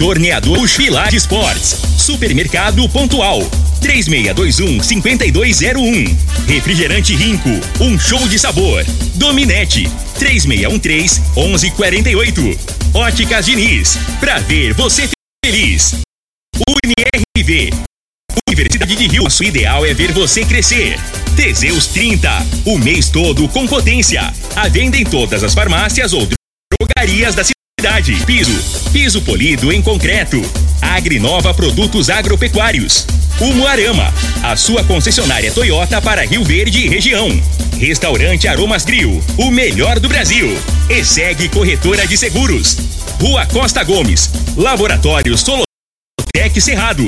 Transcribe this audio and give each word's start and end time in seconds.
Torneador 0.00 0.66
Pilar 0.66 1.14
Esportes. 1.14 1.76
Supermercado 1.98 2.88
Pontual. 2.88 3.42
3621 3.82 4.82
5201. 4.82 6.16
Refrigerante 6.46 7.14
Rinco. 7.14 7.50
Um 7.78 7.98
show 7.98 8.26
de 8.26 8.38
sabor. 8.38 8.82
Dominete. 9.16 9.90
3613 10.18 11.20
1148. 11.36 12.58
Óticas 12.94 13.44
Diniz. 13.44 13.98
Pra 14.18 14.38
ver 14.38 14.72
você 14.72 15.06
feliz. 15.44 15.96
UniRV. 16.66 17.70
Universidade 18.48 18.96
de 18.96 19.06
Rio. 19.06 19.24
Nosso 19.24 19.44
ideal 19.44 19.84
é 19.84 19.92
ver 19.92 20.12
você 20.12 20.46
crescer. 20.46 20.98
Teseus 21.36 21.88
30. 21.88 22.46
O 22.64 22.78
mês 22.78 23.10
todo 23.10 23.46
com 23.50 23.66
potência. 23.66 24.32
A 24.56 24.66
venda 24.66 24.96
em 24.96 25.04
todas 25.04 25.44
as 25.44 25.52
farmácias 25.52 26.14
ou 26.14 26.26
drogarias 26.80 27.34
da 27.34 27.44
cidade. 27.44 27.59
Piso. 28.26 28.52
Piso 28.92 29.22
polido 29.22 29.72
em 29.72 29.80
concreto. 29.80 30.38
Agrinova 30.82 31.54
Produtos 31.54 32.10
Agropecuários. 32.10 33.06
Umuarama. 33.40 34.12
A 34.42 34.54
sua 34.54 34.84
concessionária 34.84 35.50
Toyota 35.50 35.98
para 36.02 36.26
Rio 36.26 36.44
Verde 36.44 36.84
e 36.84 36.88
região. 36.88 37.30
Restaurante 37.78 38.46
Aromas 38.46 38.84
Grill. 38.84 39.24
O 39.38 39.50
melhor 39.50 39.98
do 39.98 40.10
Brasil. 40.10 40.54
E 40.90 41.02
segue 41.02 41.48
Corretora 41.48 42.06
de 42.06 42.18
Seguros. 42.18 42.76
Rua 43.18 43.46
Costa 43.46 43.82
Gomes. 43.82 44.30
Laboratório 44.58 45.34
Solotec 45.38 46.60
Cerrado. 46.60 47.06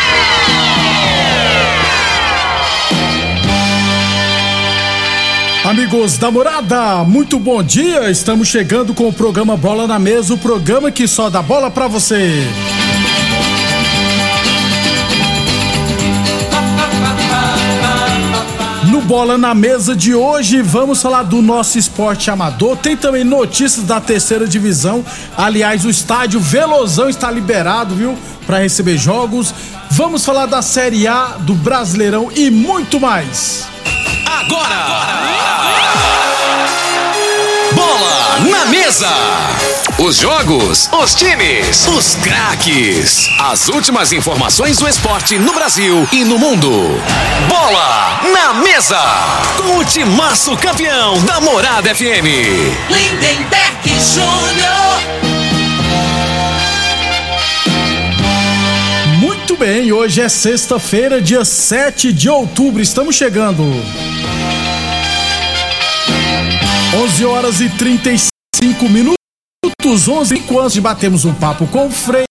Amigos 5.66 6.20
da 6.20 6.30
morada, 6.30 7.04
muito 7.04 7.40
bom 7.40 7.64
dia. 7.64 8.08
Estamos 8.12 8.48
chegando 8.48 8.94
com 8.94 9.08
o 9.08 9.12
programa 9.12 9.58
Bola 9.58 9.88
na 9.88 9.98
Mesa 9.98 10.36
o 10.36 10.38
programa 10.38 10.92
que 10.92 11.08
só 11.08 11.28
dá 11.28 11.42
bola 11.42 11.72
pra 11.72 11.88
você. 11.88 12.44
No 18.92 19.02
Bola 19.02 19.40
na 19.40 19.56
Mesa 19.56 19.96
de 19.96 20.14
hoje, 20.14 20.62
vamos 20.62 21.02
falar 21.02 21.24
do 21.24 21.42
nosso 21.42 21.80
esporte 21.80 22.30
amador. 22.30 22.78
Tem 22.78 22.96
também 22.96 23.24
notícias 23.24 23.84
da 23.88 24.00
terceira 24.00 24.48
divisão. 24.48 25.04
Aliás, 25.36 25.84
o 25.84 25.90
estádio 25.90 26.40
Velozão 26.40 27.10
está 27.10 27.32
liberado, 27.32 27.96
viu? 27.96 28.16
Para 28.46 28.60
receber 28.60 29.00
jogos. 29.00 29.52
Vamos 29.90 30.24
falar 30.24 30.46
da 30.46 30.62
Série 30.62 31.08
A, 31.08 31.38
do 31.40 31.56
Brasileirão 31.56 32.30
e 32.36 32.52
muito 32.52 33.00
mais. 33.00 33.75
Agora! 34.38 35.08
Bola 37.74 38.40
na 38.52 38.66
mesa! 38.66 39.08
Os 39.98 40.18
jogos, 40.18 40.90
os 40.92 41.16
times, 41.16 41.88
os 41.88 42.16
craques. 42.16 43.30
As 43.40 43.70
últimas 43.70 44.12
informações 44.12 44.78
do 44.78 44.90
esporte 44.90 45.40
no 45.40 45.54
Brasil 45.54 46.06
e 46.12 46.26
no 46.26 46.38
mundo. 46.38 46.70
Bola 47.48 48.20
na 48.34 48.56
mesa! 48.56 49.00
Com 49.56 49.78
o 49.78 49.86
timaço 49.86 50.58
campeão 50.58 51.18
da 51.22 51.40
Morada 51.40 51.96
FM. 51.96 52.28
Lindenberg 52.90 53.88
Júnior. 53.88 54.86
Muito 59.18 59.56
bem, 59.56 59.94
hoje 59.94 60.20
é 60.20 60.28
sexta-feira, 60.28 61.22
dia 61.22 61.46
7 61.46 62.12
de 62.12 62.30
outubro. 62.30 62.82
Estamos 62.82 63.16
chegando. 63.16 63.64
11 66.94 67.26
horas 67.26 67.62
e 67.62 67.70
35 67.70 68.30
minutos. 68.90 69.16
11 70.08 70.36
enquanto 70.36 70.82
batemos 70.82 71.26
um 71.26 71.34
papo 71.34 71.68
com 71.68 71.88
o 71.88 71.92
Frei. 71.92 72.26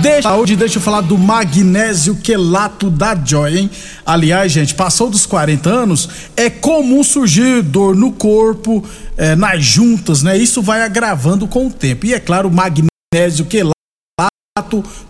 Deixa, 0.00 0.34
hoje 0.34 0.56
deixa 0.56 0.78
eu 0.78 0.82
falar 0.82 1.00
do 1.00 1.18
magnésio 1.18 2.16
quelato 2.16 2.90
da 2.90 3.14
Joy, 3.14 3.58
hein? 3.58 3.70
Aliás, 4.06 4.50
gente, 4.52 4.74
passou 4.74 5.10
dos 5.10 5.26
40 5.26 5.68
anos, 5.68 6.08
é 6.36 6.48
comum 6.48 7.02
surgir 7.02 7.62
dor 7.62 7.94
no 7.94 8.12
corpo, 8.12 8.86
é, 9.16 9.34
nas 9.34 9.62
juntas, 9.62 10.22
né? 10.22 10.38
Isso 10.38 10.62
vai 10.62 10.82
agravando 10.82 11.46
com 11.46 11.66
o 11.66 11.72
tempo. 11.72 12.06
E 12.06 12.14
é 12.14 12.20
claro, 12.20 12.48
o 12.48 12.52
magnésio 12.52 13.44
quelato 13.46 13.74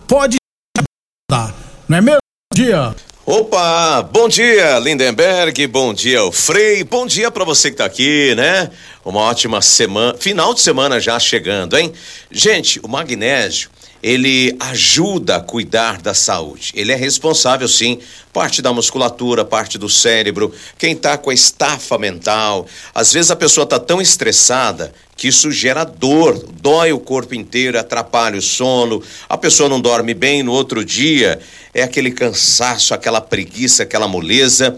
pode 0.07 0.37
ajudar, 0.77 1.55
não 1.87 1.97
é 1.97 2.01
mesmo? 2.01 2.19
Dia. 2.53 2.93
Opa, 3.23 4.01
bom 4.01 4.27
dia 4.27 4.79
Lindenberg, 4.79 5.67
bom 5.67 5.93
dia 5.93 6.23
o 6.23 6.31
Frei, 6.31 6.83
bom 6.83 7.05
dia 7.05 7.29
para 7.29 7.45
você 7.45 7.69
que 7.69 7.77
tá 7.77 7.85
aqui, 7.85 8.33
né? 8.33 8.71
Uma 9.05 9.19
ótima 9.19 9.61
semana, 9.61 10.17
final 10.17 10.55
de 10.55 10.59
semana 10.59 10.99
já 10.99 11.19
chegando, 11.19 11.77
hein? 11.77 11.93
Gente, 12.31 12.79
o 12.81 12.87
magnésio, 12.87 13.69
ele 14.01 14.55
ajuda 14.59 15.35
a 15.35 15.39
cuidar 15.39 16.01
da 16.01 16.15
saúde. 16.15 16.71
Ele 16.75 16.91
é 16.91 16.95
responsável 16.95 17.67
sim, 17.67 17.99
parte 18.33 18.59
da 18.59 18.73
musculatura, 18.73 19.45
parte 19.45 19.77
do 19.77 19.87
cérebro, 19.87 20.51
quem 20.79 20.95
tá 20.95 21.15
com 21.15 21.29
a 21.29 21.33
estafa 21.33 21.99
mental. 21.99 22.65
Às 22.91 23.13
vezes 23.13 23.29
a 23.29 23.35
pessoa 23.35 23.67
tá 23.67 23.77
tão 23.77 24.01
estressada 24.01 24.91
que 25.21 25.27
isso 25.27 25.51
gera 25.51 25.83
dor, 25.83 26.47
dói 26.51 26.91
o 26.91 26.99
corpo 26.99 27.35
inteiro, 27.35 27.77
atrapalha 27.77 28.39
o 28.39 28.41
sono, 28.41 29.03
a 29.29 29.37
pessoa 29.37 29.69
não 29.69 29.79
dorme 29.79 30.15
bem 30.15 30.41
no 30.41 30.51
outro 30.51 30.83
dia, 30.83 31.39
é 31.75 31.83
aquele 31.83 32.09
cansaço, 32.09 32.91
aquela 32.91 33.21
preguiça, 33.21 33.83
aquela 33.83 34.07
moleza, 34.07 34.75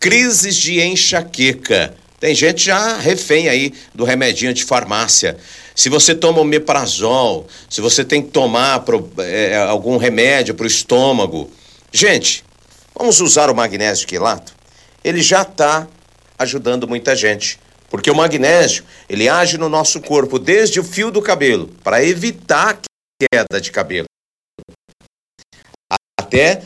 crises 0.00 0.56
de 0.56 0.80
enxaqueca. 0.80 1.94
Tem 2.18 2.34
gente 2.34 2.64
já 2.64 2.98
refém 2.98 3.48
aí 3.48 3.72
do 3.94 4.02
remedinho 4.02 4.52
de 4.52 4.64
farmácia. 4.64 5.36
Se 5.72 5.88
você 5.88 6.16
toma 6.16 6.40
omeprazol, 6.40 7.46
se 7.70 7.80
você 7.80 8.04
tem 8.04 8.20
que 8.20 8.30
tomar 8.30 8.80
pro, 8.80 9.08
é, 9.18 9.56
algum 9.56 9.98
remédio 9.98 10.56
para 10.56 10.64
o 10.64 10.66
estômago. 10.66 11.48
Gente, 11.92 12.44
vamos 12.92 13.20
usar 13.20 13.48
o 13.50 13.54
magnésio 13.54 14.04
quilato? 14.04 14.52
Ele 15.04 15.22
já 15.22 15.42
está 15.42 15.86
ajudando 16.36 16.88
muita 16.88 17.14
gente. 17.14 17.64
Porque 17.96 18.10
o 18.10 18.14
magnésio, 18.14 18.84
ele 19.08 19.26
age 19.26 19.56
no 19.56 19.70
nosso 19.70 20.02
corpo 20.02 20.38
desde 20.38 20.78
o 20.78 20.84
fio 20.84 21.10
do 21.10 21.22
cabelo, 21.22 21.68
para 21.82 22.04
evitar 22.04 22.78
queda 23.18 23.58
de 23.58 23.72
cabelo. 23.72 24.04
Até 26.20 26.60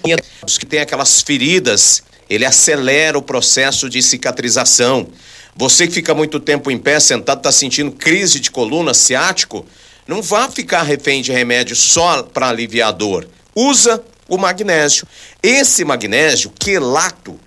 os 0.44 0.58
que 0.58 0.66
têm 0.66 0.80
aquelas 0.80 1.22
feridas, 1.22 2.02
ele 2.28 2.44
acelera 2.44 3.16
o 3.16 3.22
processo 3.22 3.88
de 3.88 4.02
cicatrização. 4.02 5.08
Você 5.54 5.86
que 5.86 5.94
fica 5.94 6.12
muito 6.14 6.40
tempo 6.40 6.68
em 6.68 6.76
pé, 6.76 6.98
sentado, 6.98 7.38
está 7.38 7.52
sentindo 7.52 7.92
crise 7.92 8.40
de 8.40 8.50
coluna, 8.50 8.92
ciático, 8.92 9.64
não 10.08 10.20
vá 10.20 10.50
ficar 10.50 10.82
refém 10.82 11.22
de 11.22 11.30
remédio 11.30 11.76
só 11.76 12.24
para 12.24 12.48
aliviar 12.48 12.88
a 12.88 12.92
dor. 12.92 13.28
Usa 13.54 14.02
o 14.28 14.36
magnésio. 14.36 15.06
Esse 15.40 15.84
magnésio 15.84 16.50
quelato, 16.58 17.38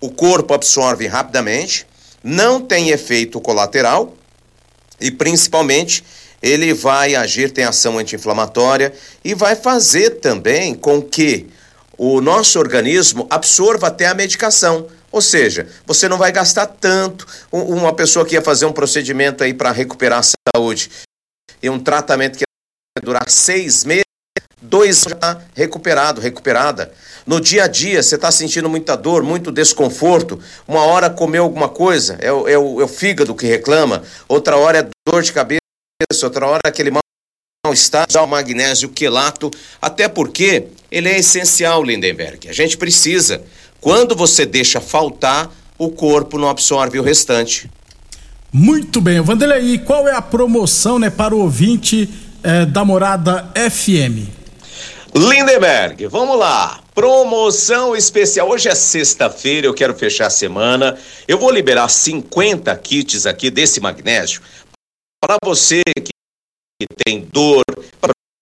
o 0.00 0.10
corpo 0.10 0.54
absorve 0.54 1.06
rapidamente, 1.06 1.86
não 2.22 2.60
tem 2.60 2.90
efeito 2.90 3.40
colateral 3.40 4.14
e 5.00 5.10
principalmente 5.10 6.04
ele 6.42 6.74
vai 6.74 7.14
agir, 7.14 7.52
tem 7.52 7.64
ação 7.64 7.98
anti-inflamatória 7.98 8.92
e 9.24 9.34
vai 9.34 9.54
fazer 9.54 10.20
também 10.20 10.74
com 10.74 11.00
que 11.00 11.48
o 11.96 12.20
nosso 12.20 12.58
organismo 12.58 13.26
absorva 13.30 13.86
até 13.86 14.06
a 14.06 14.14
medicação. 14.14 14.88
Ou 15.12 15.20
seja, 15.20 15.68
você 15.86 16.08
não 16.08 16.18
vai 16.18 16.32
gastar 16.32 16.66
tanto. 16.66 17.26
Uma 17.50 17.94
pessoa 17.94 18.24
que 18.24 18.34
ia 18.34 18.42
fazer 18.42 18.64
um 18.64 18.72
procedimento 18.72 19.44
aí 19.44 19.52
para 19.52 19.70
recuperar 19.70 20.20
a 20.20 20.56
saúde 20.56 20.90
e 21.62 21.68
um 21.70 21.78
tratamento 21.78 22.38
que 22.38 22.44
ia 22.44 23.04
durar 23.04 23.28
seis 23.28 23.84
meses, 23.84 24.04
dois 24.60 25.02
já 25.02 25.40
recuperado, 25.54 26.20
recuperada. 26.20 26.92
No 27.26 27.40
dia 27.40 27.64
a 27.64 27.66
dia, 27.68 28.02
você 28.02 28.16
está 28.16 28.30
sentindo 28.30 28.68
muita 28.68 28.96
dor, 28.96 29.22
muito 29.22 29.52
desconforto. 29.52 30.40
Uma 30.66 30.84
hora 30.84 31.08
comeu 31.08 31.44
alguma 31.44 31.68
coisa, 31.68 32.16
é 32.20 32.32
o, 32.32 32.48
é, 32.48 32.58
o, 32.58 32.80
é 32.80 32.84
o 32.84 32.88
fígado 32.88 33.34
que 33.34 33.46
reclama. 33.46 34.02
Outra 34.28 34.56
hora 34.56 34.78
é 34.78 34.88
dor 35.08 35.22
de 35.22 35.32
cabeça, 35.32 35.60
outra 36.24 36.46
hora 36.46 36.60
é 36.64 36.68
aquele 36.68 36.90
mal-estar. 37.64 38.06
O 38.22 38.26
magnésio 38.26 38.88
quelato, 38.88 39.50
até 39.80 40.08
porque 40.08 40.66
ele 40.90 41.08
é 41.08 41.18
essencial, 41.18 41.82
Lindenberg. 41.82 42.48
A 42.48 42.52
gente 42.52 42.76
precisa. 42.76 43.42
Quando 43.80 44.16
você 44.16 44.44
deixa 44.44 44.80
faltar, 44.80 45.50
o 45.78 45.90
corpo 45.90 46.38
não 46.38 46.48
absorve 46.48 46.98
o 46.98 47.02
restante. 47.02 47.70
Muito 48.52 49.00
bem, 49.00 49.20
Vanderlei, 49.20 49.78
qual 49.78 50.06
é 50.06 50.14
a 50.14 50.20
promoção 50.20 50.98
né, 50.98 51.08
para 51.08 51.34
o 51.34 51.40
ouvinte 51.40 52.08
eh, 52.42 52.66
da 52.66 52.84
Morada 52.84 53.50
FM? 53.56 54.41
Lindenberg, 55.14 56.06
vamos 56.06 56.38
lá. 56.38 56.82
Promoção 56.94 57.94
especial. 57.94 58.48
Hoje 58.48 58.70
é 58.70 58.74
sexta-feira, 58.74 59.66
eu 59.66 59.74
quero 59.74 59.94
fechar 59.94 60.26
a 60.26 60.30
semana. 60.30 60.98
Eu 61.28 61.38
vou 61.38 61.50
liberar 61.50 61.88
50 61.88 62.74
kits 62.78 63.26
aqui 63.26 63.50
desse 63.50 63.78
magnésio 63.78 64.40
para 65.20 65.36
você 65.44 65.82
que 65.96 66.86
tem 67.04 67.20
dor, 67.20 67.62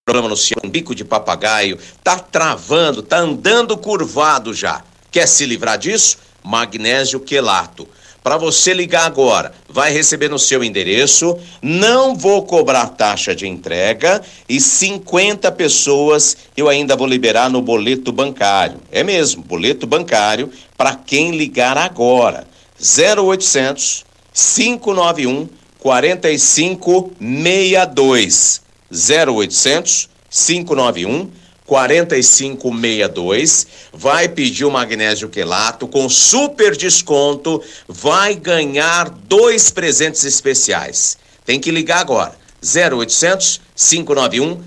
problema 0.05 0.29
no 0.29 0.37
seu 0.37 0.57
bico 0.69 0.95
de 0.95 1.03
papagaio, 1.03 1.77
tá 2.03 2.17
travando, 2.17 3.03
tá 3.03 3.17
andando 3.17 3.77
curvado 3.77 4.53
já. 4.53 4.83
Quer 5.11 5.27
se 5.27 5.45
livrar 5.45 5.77
disso? 5.77 6.17
magnésio 6.43 7.19
quelato. 7.19 7.87
Para 8.23 8.37
você 8.37 8.71
ligar 8.71 9.07
agora, 9.07 9.51
vai 9.67 9.91
receber 9.91 10.29
no 10.29 10.37
seu 10.37 10.63
endereço. 10.63 11.35
Não 11.59 12.15
vou 12.15 12.45
cobrar 12.45 12.89
taxa 12.89 13.33
de 13.33 13.47
entrega 13.47 14.21
e 14.47 14.61
50 14.61 15.51
pessoas 15.53 16.37
eu 16.55 16.69
ainda 16.69 16.95
vou 16.95 17.07
liberar 17.07 17.49
no 17.49 17.63
boleto 17.63 18.11
bancário. 18.11 18.79
É 18.91 19.03
mesmo, 19.03 19.41
boleto 19.41 19.87
bancário 19.87 20.51
para 20.77 20.93
quem 20.93 21.31
ligar 21.31 21.79
agora. 21.79 22.45
0800 22.79 24.05
591 24.33 25.49
4562. 25.79 28.61
0800 28.91 30.09
591 30.29 31.40
4562, 31.71 33.65
vai 33.93 34.27
pedir 34.27 34.65
o 34.65 34.71
magnésio 34.71 35.29
quelato 35.29 35.87
com 35.87 36.09
super 36.09 36.75
desconto, 36.75 37.63
vai 37.87 38.35
ganhar 38.35 39.09
dois 39.09 39.69
presentes 39.69 40.25
especiais. 40.25 41.17
Tem 41.45 41.61
que 41.61 41.71
ligar 41.71 42.01
agora. 42.01 42.35
0800 42.61 43.61
591 43.73 44.61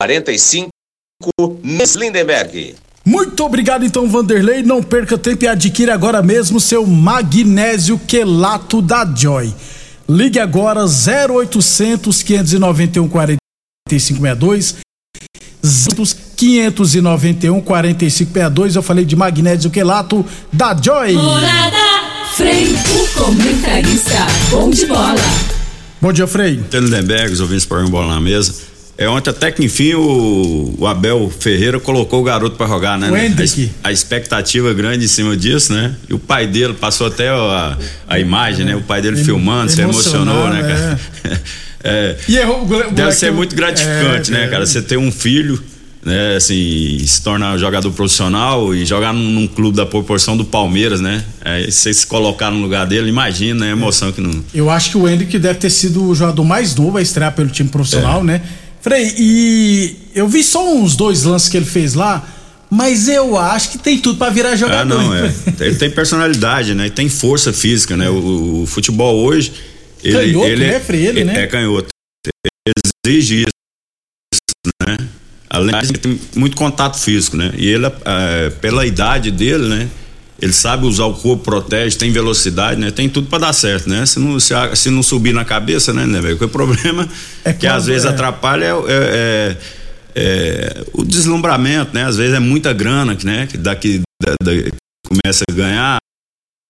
45 0.00 0.70
Lindenberg. 1.98 2.76
Muito 3.04 3.44
obrigado 3.44 3.84
então, 3.84 4.08
Vanderlei. 4.08 4.62
Não 4.62 4.82
perca 4.82 5.18
tempo 5.18 5.44
e 5.44 5.48
adquira 5.48 5.92
agora 5.92 6.22
mesmo 6.22 6.58
seu 6.58 6.86
magnésio 6.86 7.98
quelato 7.98 8.80
da 8.80 9.04
Joy. 9.04 9.52
Ligue 10.08 10.40
agora 10.40 10.86
0800 10.86 12.22
591 12.22 13.06
4562 13.06 14.91
591 15.62 17.60
4562. 17.60 18.76
Eu 18.76 18.82
falei 18.82 19.04
de 19.04 19.14
magnésio 19.14 19.70
quelato 19.70 20.26
da 20.52 20.76
Joy. 20.76 21.12
Morada, 21.12 21.76
Frei, 22.34 22.74
o 22.94 23.08
comentarista, 23.14 24.26
bom 24.50 24.70
de 24.70 24.86
bola. 24.86 25.14
Bom 26.00 26.12
dia, 26.12 26.26
Frei. 26.26 26.60
Lindenberg, 26.72 27.32
os 27.32 27.40
ouvintes 27.40 27.64
põem 27.64 27.88
bola 27.88 28.14
na 28.14 28.20
mesa. 28.20 28.72
É, 28.98 29.08
ontem 29.08 29.30
até 29.30 29.50
que 29.50 29.64
enfim 29.64 29.94
o, 29.94 30.74
o 30.78 30.86
Abel 30.86 31.32
Ferreira 31.40 31.80
colocou 31.80 32.20
o 32.20 32.24
garoto 32.24 32.56
para 32.56 32.66
jogar, 32.66 32.98
né? 32.98 33.10
O. 33.10 33.14
A, 33.14 33.88
a, 33.88 33.92
expectativa 33.92 34.72
grande 34.74 35.06
em 35.06 35.08
cima 35.08 35.36
disso, 35.36 35.72
né? 35.72 35.94
E 36.08 36.14
o 36.14 36.18
pai 36.18 36.46
dele 36.46 36.74
passou 36.74 37.06
até 37.06 37.28
a, 37.28 37.78
a 38.06 38.18
imagem, 38.18 38.62
é, 38.62 38.70
né? 38.70 38.76
O 38.76 38.82
pai 38.82 39.00
dele 39.00 39.22
filmando, 39.24 39.70
se 39.70 39.80
emocionou, 39.80 40.48
né, 40.50 40.60
cara? 40.62 41.00
É. 41.24 41.38
É, 41.84 42.16
e 42.28 42.36
errou, 42.36 42.66
deve 42.92 43.12
ser 43.12 43.32
muito 43.32 43.56
gratificante, 43.56 44.30
né, 44.30 44.46
cara? 44.48 44.64
Você 44.64 44.80
ter 44.80 44.96
um 44.96 45.10
filho, 45.10 45.62
né, 46.04 46.36
assim, 46.36 47.02
se 47.04 47.22
tornar 47.22 47.56
jogador 47.58 47.90
profissional 47.92 48.74
e 48.74 48.84
jogar 48.84 49.12
num, 49.12 49.30
num 49.30 49.46
clube 49.46 49.76
da 49.76 49.84
proporção 49.84 50.36
do 50.36 50.44
Palmeiras, 50.44 51.00
né? 51.00 51.24
É, 51.44 51.68
você 51.68 51.92
se 51.92 52.06
colocar 52.06 52.50
no 52.50 52.60
lugar 52.60 52.86
dele, 52.86 53.08
imagina, 53.08 53.66
né? 53.66 53.72
A 53.72 53.72
emoção 53.72 54.12
que 54.12 54.20
não. 54.20 54.44
Eu 54.54 54.70
acho 54.70 54.90
que 54.90 54.96
o 54.96 55.08
Hendrick 55.08 55.38
deve 55.38 55.58
ter 55.58 55.70
sido 55.70 56.04
o 56.04 56.14
jogador 56.14 56.44
mais 56.44 56.74
novo 56.76 56.98
a 56.98 57.02
estrear 57.02 57.32
pelo 57.32 57.48
time 57.48 57.68
profissional, 57.68 58.20
é. 58.20 58.24
né? 58.24 58.42
Frei, 58.80 59.14
e 59.16 59.96
eu 60.14 60.28
vi 60.28 60.42
só 60.42 60.74
uns 60.74 60.96
dois 60.96 61.22
lances 61.22 61.48
que 61.48 61.56
ele 61.56 61.66
fez 61.66 61.94
lá, 61.94 62.26
mas 62.68 63.06
eu 63.06 63.36
acho 63.36 63.70
que 63.70 63.78
tem 63.78 63.98
tudo 63.98 64.18
para 64.18 64.32
virar 64.32 64.56
jogador. 64.56 64.80
Ah, 64.80 64.84
não, 64.84 65.14
é. 65.14 65.32
Ele 65.60 65.76
tem 65.76 65.90
personalidade, 65.90 66.74
né? 66.74 66.90
Tem 66.90 67.08
força 67.08 67.52
física, 67.52 67.96
né? 67.96 68.08
O, 68.08 68.62
o 68.62 68.66
futebol 68.66 69.24
hoje 69.24 69.52
ele, 70.02 70.32
canhoto, 70.32 70.48
ele 70.48 70.66
né, 70.66 70.80
Frei? 70.80 71.06
Ele, 71.06 71.24
né? 71.24 71.42
É 71.42 71.46
canhoto. 71.46 71.88
Exige 73.06 73.42
isso, 73.42 74.72
né? 74.86 75.08
Além 75.48 75.78
de 75.82 75.92
tem 75.94 76.20
muito 76.34 76.56
contato 76.56 76.98
físico, 76.98 77.36
né? 77.36 77.52
E 77.56 77.68
ele, 77.68 77.86
é, 77.86 78.50
pela 78.50 78.86
idade 78.86 79.30
dele, 79.30 79.68
né? 79.68 79.88
Ele 80.40 80.52
sabe 80.52 80.86
usar 80.86 81.04
o 81.04 81.14
corpo, 81.14 81.44
protege, 81.44 81.96
tem 81.96 82.10
velocidade, 82.10 82.80
né? 82.80 82.90
Tem 82.90 83.08
tudo 83.08 83.28
para 83.28 83.38
dar 83.40 83.52
certo, 83.52 83.88
né? 83.88 84.04
Se 84.06 84.18
não, 84.18 84.40
se, 84.40 84.54
se, 84.74 84.90
não 84.90 85.02
subir 85.02 85.32
na 85.32 85.44
cabeça, 85.44 85.92
né, 85.92 86.04
né 86.04 86.20
O 86.32 86.48
problema 86.48 87.08
é 87.44 87.52
que 87.52 87.66
às 87.66 87.86
vezes 87.86 88.04
é. 88.04 88.08
atrapalha 88.08 88.64
é, 88.64 88.76
é, 88.88 89.56
é, 90.16 90.84
o 90.92 91.04
deslumbramento, 91.04 91.94
né? 91.94 92.04
Às 92.04 92.16
vezes 92.16 92.34
é 92.34 92.40
muita 92.40 92.72
grana, 92.72 93.16
né? 93.22 93.46
Que 93.46 93.56
daqui 93.56 94.00
da, 94.20 94.32
da, 94.42 94.52
começa 95.06 95.44
a 95.48 95.52
ganhar, 95.52 95.98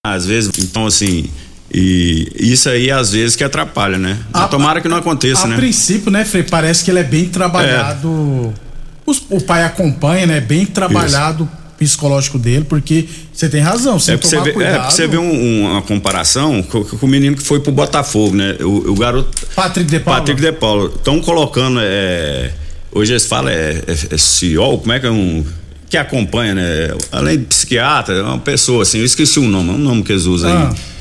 às 0.04 0.26
vezes, 0.26 0.50
então 0.58 0.86
assim, 0.86 1.30
e 1.74 2.30
isso 2.52 2.68
aí, 2.68 2.90
às 2.90 3.12
vezes, 3.12 3.34
que 3.34 3.42
atrapalha, 3.42 3.96
né? 3.96 4.18
A, 4.30 4.46
tomara 4.46 4.80
que 4.82 4.88
não 4.88 4.98
aconteça, 4.98 5.44
a 5.44 5.48
né? 5.48 5.54
A 5.54 5.58
princípio, 5.58 6.10
né, 6.10 6.22
Frei, 6.22 6.42
parece 6.42 6.84
que 6.84 6.90
ele 6.90 6.98
é 6.98 7.04
bem 7.04 7.26
trabalhado. 7.26 8.52
É. 8.54 9.10
Os, 9.10 9.22
o 9.30 9.40
pai 9.40 9.64
acompanha, 9.64 10.26
né? 10.26 10.38
Bem 10.38 10.66
trabalhado 10.66 11.44
isso. 11.44 11.78
psicológico 11.78 12.38
dele, 12.38 12.66
porque 12.68 13.08
você 13.32 13.48
tem 13.48 13.62
razão, 13.62 13.98
você 13.98 14.12
é 14.12 14.16
tomar 14.18 14.30
você 14.30 14.40
vê, 14.42 14.52
cuidado. 14.52 14.74
É, 14.74 14.78
porque 14.80 14.94
você 14.94 15.06
vê 15.06 15.16
um, 15.16 15.70
uma 15.70 15.80
comparação 15.80 16.62
com, 16.62 16.84
com, 16.84 17.06
o 17.06 17.08
menino 17.08 17.36
que 17.36 17.42
foi 17.42 17.58
pro 17.58 17.72
Botafogo, 17.72 18.36
né? 18.36 18.54
O, 18.60 18.90
o 18.90 18.94
garoto... 18.94 19.46
Patrick 19.56 19.90
De 19.90 19.98
Paulo. 19.98 20.20
Patrick 20.20 20.40
De 20.42 20.52
Paulo. 20.52 20.92
Estão 20.94 21.22
colocando, 21.22 21.80
é, 21.82 22.50
hoje 22.92 23.14
eles 23.14 23.24
falam, 23.24 23.50
é, 23.50 23.82
é, 23.86 24.14
é 24.14 24.18
CEO, 24.18 24.78
como 24.78 24.92
é 24.92 25.00
que 25.00 25.06
é 25.06 25.10
um 25.10 25.42
que 25.88 25.96
acompanha, 25.96 26.54
né? 26.54 26.94
Além 27.10 27.38
de 27.38 27.44
psiquiatra, 27.44 28.14
é 28.14 28.22
uma 28.22 28.38
pessoa 28.38 28.82
assim, 28.82 28.98
eu 28.98 29.04
esqueci 29.04 29.38
o 29.38 29.48
nome, 29.48 29.70
é 29.70 29.72
um 29.72 29.78
nome 29.78 30.02
que 30.02 30.12
eles 30.12 30.24
usam 30.24 30.50
ah. 30.50 30.68
aí 30.68 30.91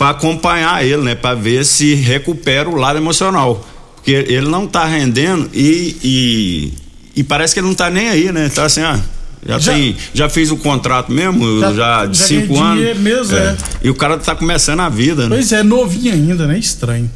para 0.00 0.12
acompanhar 0.12 0.82
ele, 0.82 1.02
né? 1.02 1.14
Para 1.14 1.34
ver 1.34 1.62
se 1.62 1.94
recupera 1.94 2.66
o 2.70 2.74
lado 2.74 2.98
emocional. 2.98 3.62
Porque 3.96 4.12
ele 4.12 4.48
não 4.48 4.66
tá 4.66 4.86
rendendo 4.86 5.50
e, 5.52 5.94
e, 6.02 6.72
e 7.16 7.22
parece 7.22 7.52
que 7.52 7.60
ele 7.60 7.66
não 7.66 7.74
tá 7.74 7.90
nem 7.90 8.08
aí, 8.08 8.32
né? 8.32 8.48
Tá 8.48 8.64
assim, 8.64 8.80
ah, 8.80 8.98
já, 9.44 9.58
já, 9.58 9.72
tem, 9.74 9.94
já 10.14 10.28
fiz 10.30 10.50
o 10.50 10.56
contrato 10.56 11.12
mesmo, 11.12 11.60
já, 11.60 11.74
já 11.74 12.06
de 12.06 12.18
já 12.18 12.24
cinco 12.24 12.58
anos. 12.58 12.98
Mesmo, 12.98 13.36
é. 13.36 13.40
é. 13.40 13.56
E 13.82 13.90
o 13.90 13.94
cara 13.94 14.16
tá 14.16 14.34
começando 14.34 14.80
a 14.80 14.88
vida, 14.88 15.24
né? 15.24 15.36
Pois 15.36 15.52
é, 15.52 15.62
novinho 15.62 16.14
ainda, 16.14 16.46
né? 16.46 16.58
Estranho. 16.58 17.10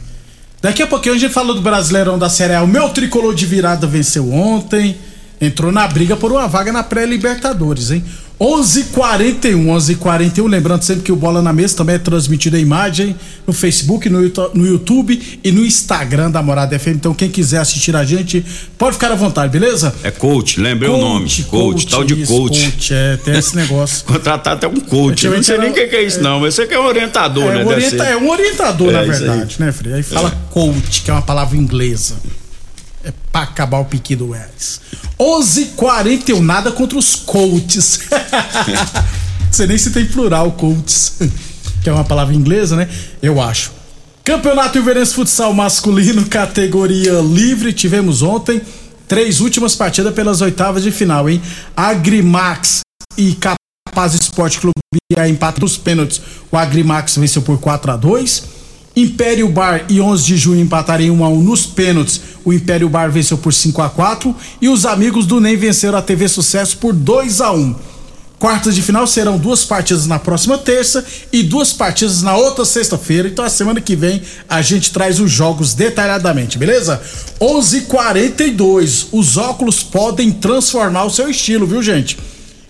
Daqui 0.61 0.83
a 0.83 0.87
pouquinho 0.87 1.15
a 1.15 1.19
gente 1.19 1.33
falou 1.33 1.55
do 1.55 1.63
Brasileirão 1.63 2.19
da 2.19 2.29
Série 2.29 2.53
A. 2.53 2.63
O 2.63 2.69
meu 2.69 2.91
tricolor 2.91 3.35
de 3.35 3.47
virada 3.47 3.87
venceu 3.87 4.31
ontem. 4.31 4.95
Entrou 5.41 5.73
na 5.73 5.89
briga 5.89 6.17
por 6.17 6.31
uma 6.31 6.47
vaga 6.47 6.71
na 6.71 6.83
pré-Libertadores, 6.83 7.91
hein? 7.91 8.05
11:41, 8.41 9.67
11:41. 9.67 10.49
Lembrando 10.49 10.83
sempre 10.83 11.03
que 11.03 11.13
o 11.13 11.17
Bola 11.17 11.41
na 11.41 11.53
Mesa 11.53 11.77
também 11.77 11.95
é 11.95 11.99
transmitido 11.99 12.57
a 12.57 12.59
imagem 12.59 13.15
no 13.47 13.53
Facebook, 13.53 14.09
no, 14.11 14.21
no 14.55 14.67
YouTube 14.67 15.39
e 15.43 15.53
no 15.53 15.65
Instagram 15.65 16.31
da 16.31 16.43
Morada 16.43 16.77
FM. 16.79 16.89
Então 16.97 17.15
quem 17.15 17.31
quiser 17.31 17.59
assistir 17.59 17.95
a 17.95 18.05
gente 18.05 18.45
pode 18.77 18.95
ficar 18.95 19.13
à 19.13 19.15
vontade, 19.15 19.53
beleza? 19.53 19.95
É 20.03 20.11
coach, 20.11 20.61
lembrei 20.61 20.91
coach, 20.91 21.01
o 21.01 21.09
nome. 21.09 21.29
Coach, 21.29 21.45
coach 21.45 21.87
tal 21.87 22.05
de 22.05 22.21
isso, 22.21 22.33
coach. 22.33 22.71
coach. 22.71 22.95
É, 22.95 23.17
tem 23.19 23.39
esse 23.39 23.55
negócio. 23.55 24.05
Contratar 24.07 24.55
até 24.55 24.67
um 24.67 24.81
coach. 24.81 25.27
Eu 25.27 25.37
não 25.37 25.43
sei 25.43 25.59
nem 25.59 25.71
o 25.71 25.75
que 25.75 25.81
é 25.81 26.03
isso, 26.03 26.21
não, 26.21 26.41
mas 26.41 26.55
você 26.55 26.67
que 26.67 26.75
é 26.75 26.81
um 26.81 26.87
orientador, 26.87 27.53
é, 27.53 27.59
né? 27.59 27.65
Orienta, 27.65 28.05
é 28.05 28.17
um 28.17 28.29
orientador, 28.29 28.89
é, 28.89 28.93
na 28.93 29.03
verdade, 29.03 29.57
né, 29.61 29.71
Frei? 29.71 29.95
Aí 29.95 30.03
fala 30.03 30.29
é. 30.29 30.53
coach, 30.53 31.03
que 31.03 31.11
é 31.11 31.15
uma 31.15 31.23
palavra 31.23 31.57
inglesa. 31.57 32.17
É 33.05 33.13
pra 33.31 33.43
acabar 33.43 33.79
o 33.79 33.85
pique 33.85 34.17
do 34.17 34.31
Welles. 34.31 34.81
11:41 35.19 36.41
nada 36.41 36.73
contra 36.73 36.99
os 36.99 37.15
coaches. 37.15 38.01
Sei 39.53 39.67
nem 39.67 39.79
se 39.79 39.91
tem 39.91 40.07
plural 40.07 40.53
coaches, 40.53 41.19
que 41.83 41.89
é 41.89 41.93
uma 41.93 42.05
palavra 42.05 42.35
inglesa, 42.35 42.77
né? 42.77 42.89
Eu 43.23 43.41
acho. 43.41 43.73
Campeonato 44.25 44.79
Ilverense 44.79 45.15
Futsal 45.15 45.53
Masculino, 45.53 46.25
categoria 46.31 47.21
livre, 47.21 47.73
tivemos 47.73 48.23
ontem 48.23 48.63
três 49.07 49.41
últimas 49.41 49.77
partidas 49.77 50.15
pelas 50.15 50.41
oitavas 50.41 50.83
de 50.83 50.91
final, 50.91 51.29
hein? 51.29 51.43
Agrimax 51.77 52.81
e 53.19 53.35
Capaz 53.35 54.15
Esporte 54.15 54.59
Clube 54.59 54.73
a 55.17 55.29
empate 55.29 55.61
dos 55.61 55.77
pênaltis. 55.77 56.21
O 56.51 56.57
Agrimax 56.57 57.17
venceu 57.17 57.43
por 57.43 57.59
4 57.61 57.93
a 57.93 57.97
2 57.97 58.54
Império 58.97 59.49
Bar 59.49 59.87
e 59.89 60.01
11 60.01 60.25
de 60.25 60.37
junho 60.37 60.61
empataram 60.61 61.05
1 61.07 61.25
a 61.25 61.29
1 61.29 61.43
nos 61.43 61.67
pênaltis. 61.67 62.21
O 62.45 62.53
Império 62.53 62.89
Bar 62.89 63.11
venceu 63.11 63.37
por 63.37 63.53
5 63.53 63.83
a 63.83 63.91
4 63.91 64.35
e 64.61 64.69
os 64.69 64.87
amigos 64.87 65.27
do 65.27 65.41
NEM 65.41 65.57
venceram 65.57 65.99
a 65.99 66.03
TV 66.03 66.29
Sucesso 66.29 66.77
por 66.79 66.93
2 66.93 67.41
a 67.41 67.53
1. 67.53 67.75
Quartas 68.39 68.75
de 68.75 68.83
final 68.83 69.07
serão 69.07 69.39
duas 69.39 69.65
partidas 69.65 70.07
na 70.07 70.19
próxima 70.19 70.59
terça 70.59 71.05
e 71.33 71.43
duas 71.43 71.73
partidas 71.73 72.23
na 72.23 72.37
outra 72.37 72.65
sexta-feira. 72.65 73.27
Então 73.27 73.45
a 73.45 73.49
semana 73.49 73.81
que 73.81 73.97
vem 73.97 74.23
a 74.49 74.61
gente 74.61 74.93
traz 74.93 75.19
os 75.19 75.31
jogos 75.31 75.75
detalhadamente, 75.75 76.59
beleza? 76.59 77.01
11:42. 77.41 79.07
Os 79.13 79.37
óculos 79.37 79.83
podem 79.83 80.31
transformar 80.31 81.05
o 81.05 81.11
seu 81.11 81.29
estilo, 81.29 81.67
viu, 81.67 81.83
gente? 81.83 82.17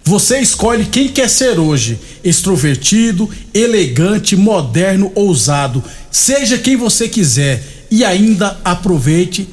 Você 0.06 0.38
escolhe 0.38 0.84
quem 0.84 1.08
quer 1.08 1.28
ser 1.28 1.58
hoje: 1.58 1.98
extrovertido, 2.22 3.28
elegante, 3.54 4.36
moderno, 4.36 5.10
ousado. 5.14 5.82
Seja 6.14 6.56
quem 6.58 6.76
você 6.76 7.08
quiser 7.08 7.60
e 7.90 8.04
ainda 8.04 8.56
aproveite 8.64 9.48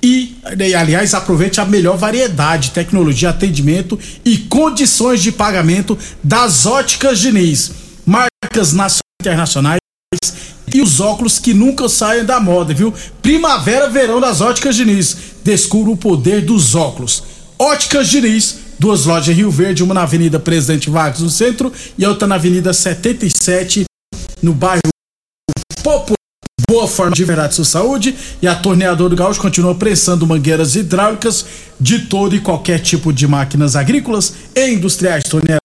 e, 0.00 0.36
aliás, 0.78 1.14
aproveite 1.14 1.60
a 1.60 1.64
melhor 1.64 1.96
variedade, 1.96 2.70
tecnologia, 2.70 3.30
atendimento 3.30 3.98
e 4.24 4.38
condições 4.38 5.20
de 5.20 5.32
pagamento 5.32 5.98
das 6.22 6.64
óticas 6.64 7.18
Diniz. 7.18 7.72
Marcas 8.06 8.72
nacionais 8.72 9.00
e 9.20 9.22
internacionais 9.24 9.78
e 10.72 10.80
os 10.80 11.00
óculos 11.00 11.40
que 11.40 11.52
nunca 11.52 11.88
saem 11.88 12.24
da 12.24 12.38
moda, 12.38 12.72
viu? 12.72 12.94
Primavera, 13.20 13.90
verão 13.90 14.20
das 14.20 14.40
óticas 14.40 14.76
Diniz. 14.76 15.16
Descubra 15.42 15.90
o 15.90 15.96
poder 15.96 16.40
dos 16.40 16.76
óculos. 16.76 17.24
Óticas 17.58 18.08
Diniz 18.08 18.58
duas 18.78 19.06
lojas 19.06 19.28
em 19.28 19.38
Rio 19.38 19.50
Verde, 19.50 19.82
uma 19.82 19.94
na 19.94 20.02
Avenida 20.04 20.38
Presidente 20.38 20.88
Vargas, 20.88 21.20
no 21.20 21.30
centro, 21.30 21.72
e 21.98 22.06
outra 22.06 22.28
na 22.28 22.36
Avenida 22.36 22.72
77, 22.72 23.86
no 24.40 24.54
bairro 24.54 24.82
Popular. 25.86 26.16
Boa 26.68 26.88
forma 26.88 27.12
de 27.12 27.24
verdade 27.24 27.54
sua 27.54 27.64
saúde 27.64 28.12
e 28.42 28.48
a 28.48 28.56
torneadora 28.56 29.10
do 29.10 29.16
Gaúcho 29.16 29.40
continua 29.40 29.72
prensando 29.72 30.26
mangueiras 30.26 30.74
hidráulicas 30.74 31.46
de 31.78 32.00
todo 32.00 32.34
e 32.34 32.40
qualquer 32.40 32.80
tipo 32.80 33.12
de 33.12 33.28
máquinas 33.28 33.76
agrícolas 33.76 34.34
e 34.52 34.72
industriais. 34.72 35.22
Torneadora 35.22 35.60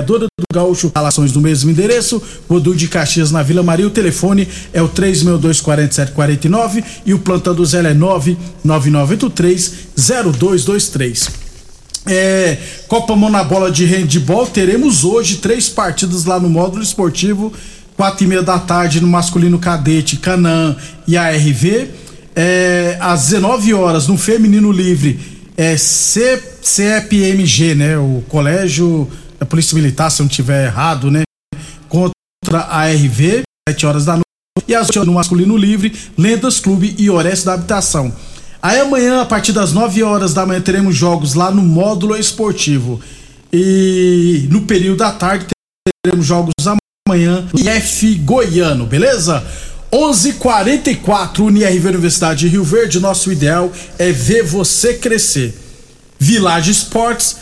do 0.00 0.26
Gaúcho, 0.50 0.90
relações 0.96 1.32
do 1.32 1.42
mesmo 1.42 1.70
endereço, 1.70 2.22
Rodu 2.48 2.74
de 2.74 2.88
Caxias 2.88 3.30
na 3.30 3.42
Vila 3.42 3.62
Maria. 3.62 3.86
O 3.86 3.90
telefone 3.90 4.48
é 4.72 4.80
o 4.80 4.88
3624749 4.88 6.82
e 7.04 7.12
o 7.12 7.18
plantão 7.18 7.54
do 7.54 7.66
Zé 7.66 7.80
é 7.80 7.94
999830223. 8.64 11.30
É, 12.06 12.56
Copa 12.86 13.14
Mão 13.14 13.28
na 13.28 13.44
Bola 13.44 13.70
de 13.70 13.84
Handball, 13.84 14.46
teremos 14.46 15.04
hoje 15.04 15.36
três 15.36 15.68
partidas 15.68 16.24
lá 16.24 16.40
no 16.40 16.48
módulo 16.48 16.82
esportivo 16.82 17.52
quatro 17.98 18.22
e 18.22 18.28
meia 18.28 18.44
da 18.44 18.60
tarde 18.60 19.00
no 19.00 19.08
masculino 19.08 19.58
cadete, 19.58 20.18
Canã 20.18 20.76
e 21.04 21.16
ARV. 21.16 21.90
É, 22.36 22.96
às 23.00 23.26
19 23.26 23.74
horas 23.74 24.06
no 24.06 24.16
feminino 24.16 24.70
livre, 24.70 25.18
é 25.56 25.76
C, 25.76 26.40
CEPMG, 26.62 27.74
né? 27.74 27.98
O 27.98 28.22
Colégio 28.28 29.10
da 29.36 29.44
Polícia 29.44 29.74
Militar, 29.74 30.12
se 30.12 30.22
eu 30.22 30.24
não 30.24 30.30
tiver 30.30 30.66
errado, 30.66 31.10
né? 31.10 31.22
Contra 31.88 32.60
a 32.68 32.82
ARV, 32.82 33.42
7 33.68 33.84
horas 33.84 34.04
da 34.04 34.12
noite. 34.12 34.24
E 34.68 34.76
às 34.76 34.86
8 34.86 35.04
no 35.04 35.14
masculino 35.14 35.56
livre, 35.56 35.92
Lendas 36.16 36.60
Clube 36.60 36.94
e 36.96 37.10
Orestes 37.10 37.44
da 37.44 37.54
Habitação. 37.54 38.14
Aí 38.62 38.78
amanhã, 38.78 39.22
a 39.22 39.26
partir 39.26 39.50
das 39.50 39.72
9 39.72 40.04
horas 40.04 40.32
da 40.32 40.46
manhã, 40.46 40.60
teremos 40.60 40.94
jogos 40.94 41.34
lá 41.34 41.50
no 41.50 41.62
módulo 41.62 42.16
esportivo. 42.16 43.00
E 43.52 44.46
no 44.52 44.62
período 44.62 44.98
da 44.98 45.10
tarde 45.10 45.46
teremos 46.04 46.24
jogos 46.24 46.52
amanhã 47.08 47.48
IF 47.54 48.14
Goiano, 48.16 48.84
beleza? 48.84 49.42
11:44 49.90 51.40
UniRV 51.46 51.88
Universidade 51.88 52.40
de 52.40 52.48
Rio 52.48 52.62
Verde. 52.62 53.00
Nosso 53.00 53.32
ideal 53.32 53.72
é 53.98 54.12
ver 54.12 54.42
você 54.42 54.94
crescer. 54.94 55.58
Village 56.18 56.70
Esportes 56.70 57.36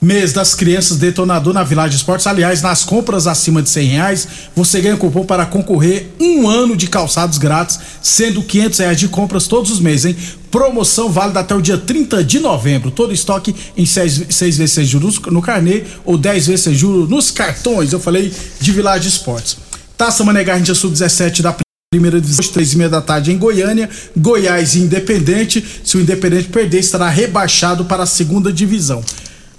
Mês 0.00 0.32
das 0.32 0.54
Crianças 0.54 0.96
Detonador 0.96 1.52
na 1.52 1.62
Village 1.62 1.94
Esportes. 1.94 2.26
Aliás, 2.26 2.62
nas 2.62 2.84
compras 2.84 3.26
acima 3.26 3.60
de 3.60 3.68
100 3.68 3.88
reais, 3.88 4.28
você 4.56 4.80
ganha 4.80 4.96
cupom 4.96 5.26
para 5.26 5.44
concorrer 5.44 6.08
um 6.18 6.48
ano 6.48 6.74
de 6.74 6.86
calçados 6.86 7.36
grátis, 7.36 7.78
sendo 8.00 8.42
500 8.42 8.78
reais 8.78 8.98
de 8.98 9.08
compras 9.08 9.46
todos 9.46 9.70
os 9.70 9.78
meses, 9.78 10.06
hein? 10.06 10.16
Promoção 10.50 11.10
válida 11.12 11.40
até 11.40 11.54
o 11.54 11.60
dia 11.60 11.76
30 11.76 12.24
de 12.24 12.40
novembro. 12.40 12.90
Todo 12.90 13.12
estoque 13.12 13.54
em 13.76 13.84
6 13.84 14.30
vezes 14.38 14.72
sem 14.72 14.84
juros 14.86 15.20
no 15.26 15.42
carnê 15.42 15.84
ou 16.02 16.16
10 16.16 16.46
vezes 16.46 16.62
sem 16.62 16.74
juros 16.74 17.06
nos 17.08 17.30
cartões. 17.30 17.92
Eu 17.92 18.00
falei 18.00 18.32
de 18.58 18.72
Village 18.72 19.06
Esportes. 19.06 19.58
Taça 19.98 20.24
Mané 20.24 20.42
Garrincha 20.42 20.74
Sub-17 20.74 21.42
da 21.42 21.54
primeira 21.92 22.18
divisão, 22.18 22.46
três 22.52 22.72
e 22.72 22.78
meia 22.78 22.88
da 22.88 23.02
tarde 23.02 23.32
em 23.32 23.36
Goiânia, 23.36 23.90
Goiás 24.16 24.76
e 24.76 24.78
Independente. 24.78 25.62
Se 25.84 25.98
o 25.98 26.00
Independente 26.00 26.48
perder, 26.48 26.78
estará 26.78 27.10
rebaixado 27.10 27.84
para 27.84 28.04
a 28.04 28.06
segunda 28.06 28.50
divisão. 28.50 29.04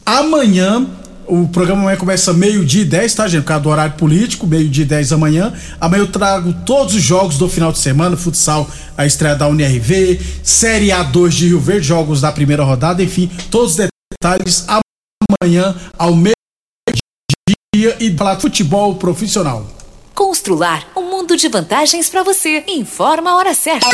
Amanhã, 0.06 0.88
o 1.28 1.48
programa 1.48 1.84
amanhã 1.84 1.98
começa 1.98 2.34
meio-dia 2.34 2.82
e 2.82 2.86
10, 2.86 3.14
tá, 3.16 3.28
gente? 3.28 3.44
Por 3.44 3.48
causa 3.48 3.64
do 3.64 3.70
horário 3.70 3.94
político, 3.94 4.48
meio-dia 4.48 4.84
e 4.84 4.88
10 4.88 5.14
amanhã. 5.14 5.54
Amanhã 5.80 6.02
eu 6.02 6.12
trago 6.12 6.54
todos 6.66 6.96
os 6.96 7.02
jogos 7.02 7.38
do 7.38 7.48
final 7.48 7.72
de 7.72 7.80
semana, 7.80 8.18
futsal, 8.18 8.70
a 8.98 9.06
estreia 9.06 9.36
da 9.36 9.48
UNRV, 9.48 10.20
Série 10.44 10.88
A2 10.88 11.30
de 11.30 11.48
Rio 11.48 11.60
Verde, 11.60 11.88
jogos 11.88 12.22
da 12.22 12.32
primeira 12.32 12.64
rodada, 12.64 13.02
enfim, 13.02 13.32
todos 13.50 13.78
os 13.78 13.88
detalhes 14.12 14.66
amanhã 14.68 15.76
ao 15.98 16.16
meio-dia 16.16 17.96
e 18.00 18.16
falar 18.18 18.40
futebol 18.40 18.96
profissional. 18.96 19.66
Constrular 20.14 20.86
um 20.96 21.10
mundo 21.10 21.38
de 21.38 21.48
vantagens 21.48 22.10
para 22.10 22.24
você. 22.24 22.64
Informa 22.68 23.32
a 23.32 23.38
hora 23.38 23.54
certa. 23.54 23.88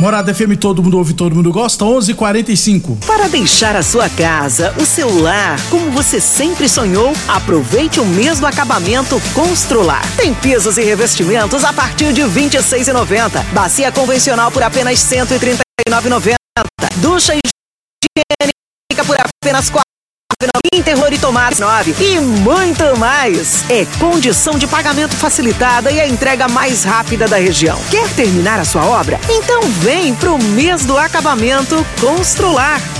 Morada 0.00 0.32
FM, 0.32 0.56
todo 0.56 0.82
mundo 0.82 0.96
ouve, 0.96 1.12
todo 1.12 1.36
mundo 1.36 1.52
gosta. 1.52 1.84
11:45. 1.84 2.96
Para 3.06 3.28
deixar 3.28 3.76
a 3.76 3.82
sua 3.82 4.08
casa, 4.08 4.74
o 4.80 4.86
seu 4.86 5.20
lar, 5.20 5.60
como 5.68 5.90
você 5.90 6.18
sempre 6.18 6.70
sonhou, 6.70 7.12
aproveite 7.28 8.00
o 8.00 8.06
mesmo 8.06 8.46
acabamento 8.46 9.20
Constrular. 9.34 10.00
Tem 10.16 10.32
pisos 10.32 10.78
e 10.78 10.82
revestimentos 10.82 11.64
a 11.64 11.72
partir 11.74 12.14
de 12.14 12.22
26,90. 12.22 13.44
Bacia 13.52 13.92
convencional 13.92 14.50
por 14.50 14.62
apenas 14.62 14.98
139,90. 15.00 16.34
Ducha 16.96 17.34
higiênica 17.34 19.04
por 19.06 19.18
apenas 19.20 19.68
4 19.68 19.89
terror 20.90 21.12
e 21.12 21.18
tomate 21.18 21.60
9 21.60 21.94
e 22.00 22.18
muito 22.18 22.98
mais. 22.98 23.64
É 23.70 23.86
condição 24.00 24.58
de 24.58 24.66
pagamento 24.66 25.14
facilitada 25.14 25.88
e 25.92 26.00
a 26.00 26.08
entrega 26.08 26.48
mais 26.48 26.82
rápida 26.82 27.28
da 27.28 27.36
região. 27.36 27.78
Quer 27.88 28.08
terminar 28.08 28.58
a 28.58 28.64
sua 28.64 28.84
obra? 28.84 29.20
Então 29.28 29.62
vem 29.62 30.16
pro 30.16 30.36
mês 30.36 30.84
do 30.84 30.98
acabamento 30.98 31.86
Constrular. 32.00 32.99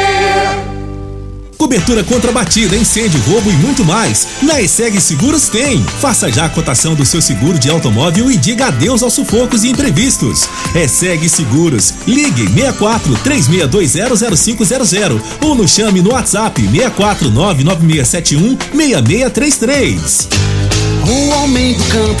Cobertura 1.61 2.03
contra 2.03 2.31
batida, 2.31 2.75
incêndio, 2.75 3.21
roubo 3.21 3.51
e 3.51 3.53
muito 3.53 3.85
mais. 3.85 4.27
Na 4.41 4.59
ESEG 4.59 4.99
Seguros 4.99 5.47
tem. 5.47 5.83
Faça 5.99 6.31
já 6.31 6.45
a 6.45 6.49
cotação 6.49 6.95
do 6.95 7.05
seu 7.05 7.21
seguro 7.21 7.59
de 7.59 7.69
automóvel 7.69 8.31
e 8.31 8.37
diga 8.37 8.65
adeus 8.65 9.03
aos 9.03 9.13
sufocos 9.13 9.63
e 9.63 9.69
imprevistos. 9.69 10.49
ESEG 10.73 11.29
Seguros. 11.29 11.93
Ligue 12.07 12.51
64 12.51 13.13
36200500 13.13 15.21
ou 15.43 15.53
nos 15.53 15.69
chame 15.69 16.01
no 16.01 16.13
WhatsApp 16.13 16.59
64 16.59 17.29
99671 17.29 18.57
6633. 18.75 20.29
O 21.05 21.29
homem 21.29 21.75
do 21.75 21.83
campo 21.83 22.20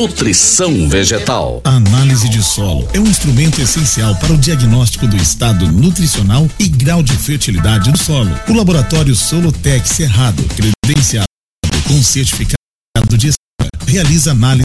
Nutrição 0.01 0.89
Vegetal. 0.89 1.61
Análise 1.63 2.27
de 2.27 2.41
solo 2.41 2.89
é 2.91 2.99
um 2.99 3.05
instrumento 3.05 3.61
essencial 3.61 4.15
para 4.15 4.33
o 4.33 4.37
diagnóstico 4.37 5.05
do 5.05 5.15
estado 5.15 5.71
nutricional 5.71 6.49
e 6.57 6.67
grau 6.67 7.03
de 7.03 7.15
fertilidade 7.15 7.91
do 7.91 7.97
solo. 7.99 8.31
O 8.49 8.53
laboratório 8.53 9.15
Solotec 9.15 9.87
Cerrado, 9.87 10.43
credenciado 10.55 11.27
com 11.87 12.01
certificado 12.01 13.15
de 13.15 13.29
realiza 13.85 14.31
análise 14.31 14.63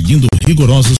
seguindo 0.00 0.28
rigorosos 0.46 0.94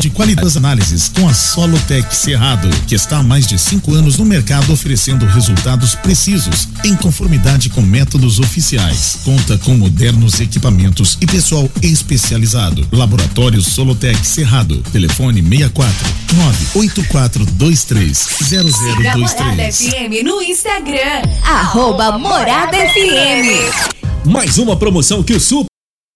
de 0.00 0.08
qualidade 0.08 0.46
das 0.46 0.56
análises 0.56 1.08
com 1.08 1.28
a 1.28 1.34
Solotec 1.34 2.14
Cerrado, 2.16 2.68
que 2.86 2.94
está 2.94 3.18
há 3.18 3.22
mais 3.22 3.46
de 3.46 3.58
cinco 3.58 3.94
anos 3.94 4.16
no 4.16 4.24
mercado 4.24 4.72
oferecendo 4.72 5.26
resultados 5.26 5.94
precisos, 5.94 6.68
em 6.84 6.96
conformidade 6.96 7.68
com 7.68 7.82
métodos 7.82 8.38
oficiais. 8.38 9.18
Conta 9.24 9.58
com 9.58 9.74
modernos 9.74 10.40
equipamentos 10.40 11.18
e 11.20 11.26
pessoal 11.26 11.68
especializado. 11.82 12.88
Laboratório 12.90 13.60
Solotec 13.60 14.26
Cerrado. 14.26 14.78
Telefone 14.90 15.42
64 15.42 16.08
98423 16.34 18.16
Siga 18.16 18.62
Morada 18.64 19.18
0023. 19.18 19.76
FM 19.76 20.24
no 20.24 20.40
Instagram. 20.40 21.22
Arroba 21.44 22.18
Morada 22.18 22.76
FM. 22.76 24.24
Mais 24.24 24.56
uma 24.56 24.76
promoção 24.76 25.22
que 25.22 25.34
o 25.34 25.40
Super 25.40 25.69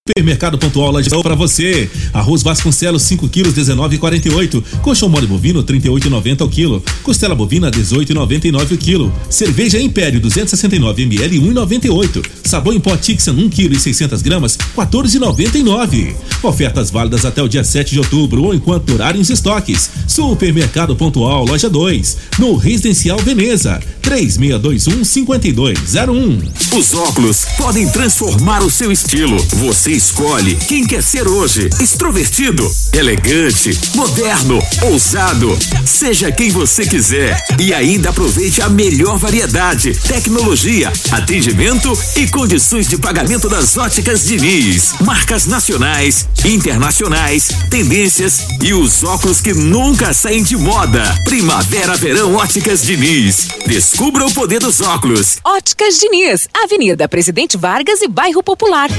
Supermercado 0.07 0.59
Pontual 0.59 0.91
Lajeado 0.91 1.23
para 1.23 1.33
você. 1.33 1.89
Arroz 2.13 2.43
Vasconcelos 2.43 3.01
5 3.01 3.27
quilos 3.27 3.55
19,48. 3.55 4.63
Coxão 4.83 5.09
mole 5.09 5.25
bovino 5.25 5.63
38,90 5.63 6.41
o 6.45 6.47
quilo. 6.47 6.83
Costela 7.01 7.33
bovina 7.33 7.71
18,99 7.71 8.73
o 8.73 8.77
quilo. 8.77 9.13
Cerveja 9.31 9.81
Império 9.81 10.19
269 10.19 11.01
ml 11.01 11.39
1,98. 11.39 12.23
Sabão 12.43 12.71
em 12.71 12.79
pó 12.79 12.95
Tixan 12.95 13.33
1 13.33 13.49
quilo 13.49 13.73
e 13.73 13.79
600 13.79 14.21
gramas 14.21 14.55
14,99. 14.77 16.13
Ofertas 16.43 16.91
válidas 16.91 17.25
até 17.25 17.41
o 17.41 17.47
dia 17.47 17.63
7 17.63 17.93
de 17.93 17.97
outubro 17.97 18.43
ou 18.43 18.53
enquanto 18.53 18.85
durarem 18.85 19.19
os 19.19 19.31
estoques. 19.31 19.89
Supermercado 20.07 20.95
Pontual 20.95 21.45
Loja 21.45 21.67
2, 21.67 22.17
no 22.37 22.55
Residencial 22.55 23.17
Veneza, 23.17 23.81
3621 24.03 25.03
5201. 25.03 26.39
Os 26.77 26.93
óculos 26.93 27.45
podem 27.57 27.89
transformar 27.89 28.61
o 28.61 28.69
seu 28.69 28.91
estilo. 28.91 29.35
Você 29.55 29.94
escolhe 29.95 30.55
quem 30.55 30.85
quer 30.85 31.01
ser 31.01 31.27
hoje. 31.27 31.69
Extrovertido, 31.79 32.69
elegante, 32.91 33.79
moderno, 33.95 34.59
ousado. 34.83 35.57
Seja 35.85 36.31
quem 36.31 36.49
você 36.49 36.85
quiser. 36.85 37.41
E 37.59 37.73
ainda 37.73 38.09
aproveite 38.09 38.61
a 38.61 38.69
melhor 38.69 39.17
variedade, 39.17 39.97
tecnologia, 40.07 40.91
atendimento 41.11 41.97
e 42.17 42.27
condições 42.27 42.87
de 42.87 42.97
pagamento 42.97 43.47
das 43.47 43.77
óticas 43.77 44.25
Diniz. 44.25 44.93
Marcas 45.01 45.45
nacionais, 45.45 46.27
internacionais, 46.43 47.47
tendências 47.69 48.39
e 48.61 48.73
os 48.73 49.03
óculos 49.03 49.39
que 49.39 49.53
nunca 49.53 50.13
saem 50.13 50.43
de 50.43 50.57
moda. 50.57 51.03
Primavera, 51.23 51.95
verão, 51.95 52.35
óticas 52.35 52.81
Diniz. 52.81 53.47
Descubra 53.65 54.25
o 54.25 54.33
poder 54.33 54.59
dos 54.59 54.81
óculos. 54.81 55.37
Óticas 55.43 55.97
Diniz, 55.99 56.49
Avenida 56.53 57.07
Presidente 57.07 57.57
Vargas 57.57 58.01
e 58.01 58.07
Bairro 58.07 58.43
Popular. 58.43 58.89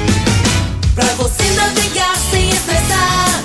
Pra 0.97 1.05
você 1.17 1.43
navegar 1.51 2.17
sem 2.17 2.49
estressar, 2.49 3.45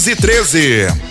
1513. 0.00 1.10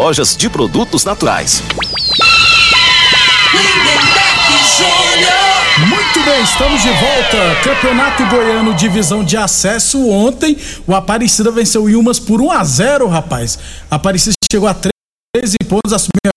de 0.35 0.49
produtos 0.49 1.05
naturais. 1.05 1.61
Muito 5.77 6.25
bem, 6.25 6.41
estamos 6.43 6.81
de 6.81 6.89
volta. 6.89 7.61
Campeonato 7.63 8.25
Goiano 8.25 8.73
Divisão 8.73 9.23
de 9.23 9.37
Acesso. 9.37 10.09
Ontem, 10.09 10.57
o 10.87 10.95
Aparecida 10.95 11.51
venceu 11.51 11.83
o 11.83 11.89
Ilmas 11.89 12.19
por 12.19 12.41
1 12.41 12.51
a 12.51 12.63
0 12.63 13.07
rapaz. 13.07 13.59
Aparecida 13.91 14.33
chegou 14.51 14.67
a 14.67 14.73
13 14.73 15.55
pontos, 15.69 15.93
assumiu 15.93 16.09
a 16.25 16.31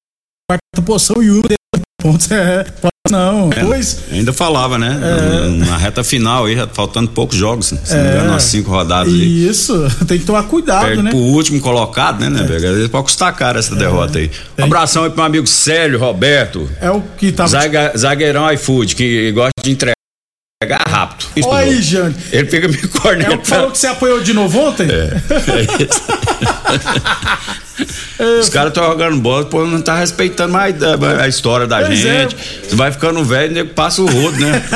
quarta 0.53 0.83
posição 0.85 1.22
e 1.22 1.31
o 1.31 1.37
Ilmas 1.37 1.57
13 1.72 1.85
pontos. 2.03 2.29
É, 2.85 2.93
não. 3.10 3.50
É, 3.52 3.62
Pois, 3.62 3.98
ainda 4.10 4.32
falava, 4.32 4.78
né? 4.78 4.98
É. 5.02 5.48
Na 5.66 5.76
reta 5.76 6.02
final 6.02 6.46
aí, 6.46 6.56
faltando 6.72 7.10
poucos 7.10 7.36
jogos, 7.36 7.66
se 7.66 7.74
não 7.94 8.02
me 8.02 8.08
É. 8.08 8.12
engano, 8.12 8.30
umas 8.30 8.42
cinco 8.44 8.70
rodadas 8.70 9.12
ali. 9.12 9.46
isso, 9.46 9.74
tem 10.08 10.18
que 10.18 10.24
tomar 10.24 10.44
cuidado, 10.44 10.86
Perde 10.86 11.02
né? 11.02 11.10
pro 11.10 11.18
último 11.18 11.60
colocado, 11.60 12.20
né, 12.20 12.30
né, 12.30 12.44
vezes 12.44 12.88
Pode 12.88 13.04
custar 13.04 13.34
caro 13.36 13.58
essa 13.58 13.74
derrota 13.76 14.18
aí. 14.18 14.30
Um 14.58 14.64
abração 14.64 15.04
aí 15.04 15.10
pro 15.10 15.16
meu 15.18 15.26
amigo 15.26 15.46
Célio 15.46 15.98
Roberto. 15.98 16.66
É 16.80 16.90
o 16.90 17.02
que 17.18 17.30
tava. 17.30 17.48
Zaga- 17.50 17.92
zagueirão 17.96 18.50
iFood, 18.52 18.96
que 18.96 19.30
gosta 19.32 19.52
de 19.62 19.70
entregar 19.70 19.94
rápido. 20.88 21.26
Isso, 21.36 21.46
Olha 21.48 21.66
aí. 21.66 21.82
Jane. 21.82 22.14
Ele 22.32 22.48
fica 22.48 22.68
me 22.68 22.74
É 22.74 22.84
o 22.84 22.88
cornetando. 22.88 23.38
que 23.38 23.46
falou 23.48 23.70
que 23.70 23.76
você 23.76 23.86
apoiou 23.86 24.20
de 24.22 24.32
novo 24.32 24.58
ontem? 24.60 24.86
É 24.90 25.10
Os 28.40 28.48
caras 28.48 28.68
estão 28.68 28.84
jogando 28.84 29.18
bola, 29.20 29.44
pô, 29.46 29.64
não 29.66 29.80
tá 29.82 29.96
respeitando 29.96 30.52
mais 30.52 30.76
a, 30.82 31.22
a 31.22 31.28
história 31.28 31.66
da 31.66 31.80
Pois 31.80 32.04
é. 32.04 32.20
gente. 32.20 32.37
Você 32.68 32.76
vai 32.76 32.92
ficando 32.92 33.22
velho, 33.24 33.50
o 33.50 33.54
nego 33.54 33.70
passa 33.70 34.00
o 34.02 34.06
rodo, 34.06 34.38
né? 34.38 34.62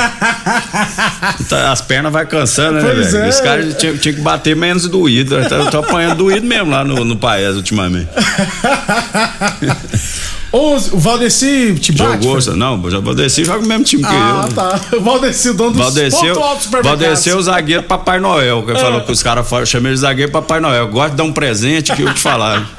Tá- 1.47 1.71
As 1.71 1.81
pernas 1.81 2.11
vai 2.11 2.25
cansando, 2.25 2.81
né, 2.81 2.91
Pois 2.93 3.11
velho? 3.13 3.25
é. 3.25 3.29
Os 3.29 3.39
caras 3.39 3.75
tinham 3.77 3.97
tinham 3.97 4.15
que 4.15 4.21
bater 4.21 4.55
menos 4.55 4.87
doído. 4.87 5.35
Eu 5.35 5.47
tô, 5.47 5.65
tô 5.71 5.77
apanhando 5.79 6.17
doído 6.17 6.45
mesmo 6.45 6.69
lá 6.71 6.83
no, 6.83 7.05
no 7.05 7.15
país 7.15 7.55
ultimamente. 7.55 8.09
11, 10.51 10.89
o 10.95 10.97
Valdeci 10.99 11.75
te 11.79 11.91
bate? 11.91 12.23
Jogou, 12.23 12.55
não, 12.55 12.89
já 12.89 12.99
Valdeci 12.99 13.43
joga 13.45 13.63
o 13.63 13.67
mesmo 13.67 13.83
time 13.83 14.01
que 14.03 14.09
Ah, 14.09 14.45
eu. 14.47 14.53
tá. 14.55 14.81
O 14.97 15.01
Valdeci, 15.01 15.49
o 15.49 15.53
dono 15.53 15.71
dos 15.71 15.79
Valdeci, 15.81 16.17
ponto 16.27 16.39
alto 16.39 16.63
supermercados. 16.63 17.05
Valdeci 17.05 17.29
é 17.29 17.35
o 17.35 17.41
zagueiro 17.41 17.83
Papai 17.83 18.19
Noel, 18.19 18.63
que 18.63 18.71
É. 18.71 18.75
falou 18.75 19.01
que 19.01 19.11
os 19.11 19.21
caras 19.21 19.45
chamam 19.69 19.87
ele 19.89 19.95
de 19.95 20.01
zagueiro 20.01 20.31
Papai 20.31 20.59
Noel. 20.59 20.87
Gosta 20.87 21.11
de 21.11 21.17
dar 21.17 21.23
um 21.23 21.31
presente 21.33 21.93
que 21.95 22.01
eu 22.01 22.13
te 22.13 22.19
falar. 22.19 22.67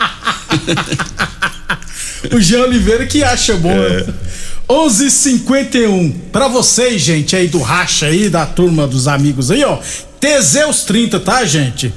O 2.32 2.38
Jean 2.40 2.64
Oliveira 2.64 3.06
que 3.06 3.24
acha 3.24 3.54
bom. 3.56 3.70
É. 3.72 4.04
11:51 4.68 6.12
Pra 6.30 6.48
vocês, 6.48 7.00
gente, 7.00 7.34
aí 7.34 7.48
do 7.48 7.60
racha 7.60 8.06
aí, 8.06 8.28
da 8.28 8.44
turma 8.46 8.86
dos 8.86 9.08
amigos 9.08 9.50
aí, 9.50 9.64
ó. 9.64 9.78
Teseus 10.20 10.84
30, 10.84 11.18
tá, 11.18 11.44
gente? 11.44 11.92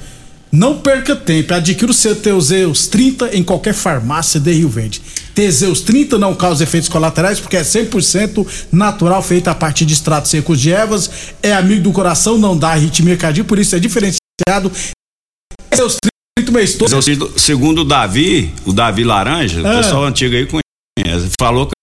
Não 0.54 0.78
perca 0.78 1.16
tempo. 1.16 1.52
Adquira 1.52 1.90
o 1.90 1.94
seu 1.96 2.16
Teseus 2.16 2.86
30 2.86 3.36
em 3.36 3.44
qualquer 3.44 3.74
farmácia 3.74 4.40
de 4.40 4.52
Rio 4.52 4.70
Verde. 4.70 5.02
Teseus 5.34 5.82
30 5.82 6.20
não 6.20 6.36
causa 6.36 6.64
efeitos 6.64 6.88
colaterais 6.88 7.40
porque 7.40 7.58
é 7.58 7.62
100% 7.64 8.46
natural, 8.72 9.24
feito 9.24 9.48
a 9.48 9.56
partir 9.56 9.84
de 9.84 9.94
extratos 9.94 10.30
secos 10.30 10.62
de 10.62 10.72
ervas. 10.72 11.10
É 11.42 11.54
amigo 11.54 11.82
do 11.82 11.92
coração, 11.92 12.38
não 12.38 12.56
dá 12.56 12.70
arritmia 12.70 13.18
cardíaca, 13.18 13.48
por 13.50 13.58
isso 13.58 13.76
é 13.76 13.80
diferenciado. 13.80 14.72
Teseus 15.72 15.98
30 16.38 16.52
o 16.52 16.54
mês 16.54 16.76
todo. 16.76 17.40
Segundo 17.40 17.82
o 17.82 17.84
Davi, 17.84 18.54
o 18.64 18.72
Davi 18.72 19.04
Laranja, 19.04 19.60
o 19.60 19.68
Ah. 19.68 19.78
pessoal 19.78 20.04
antigo 20.06 20.36
aí 20.36 20.46
conhece, 20.46 21.30
falou 21.40 21.66
que 21.66 21.74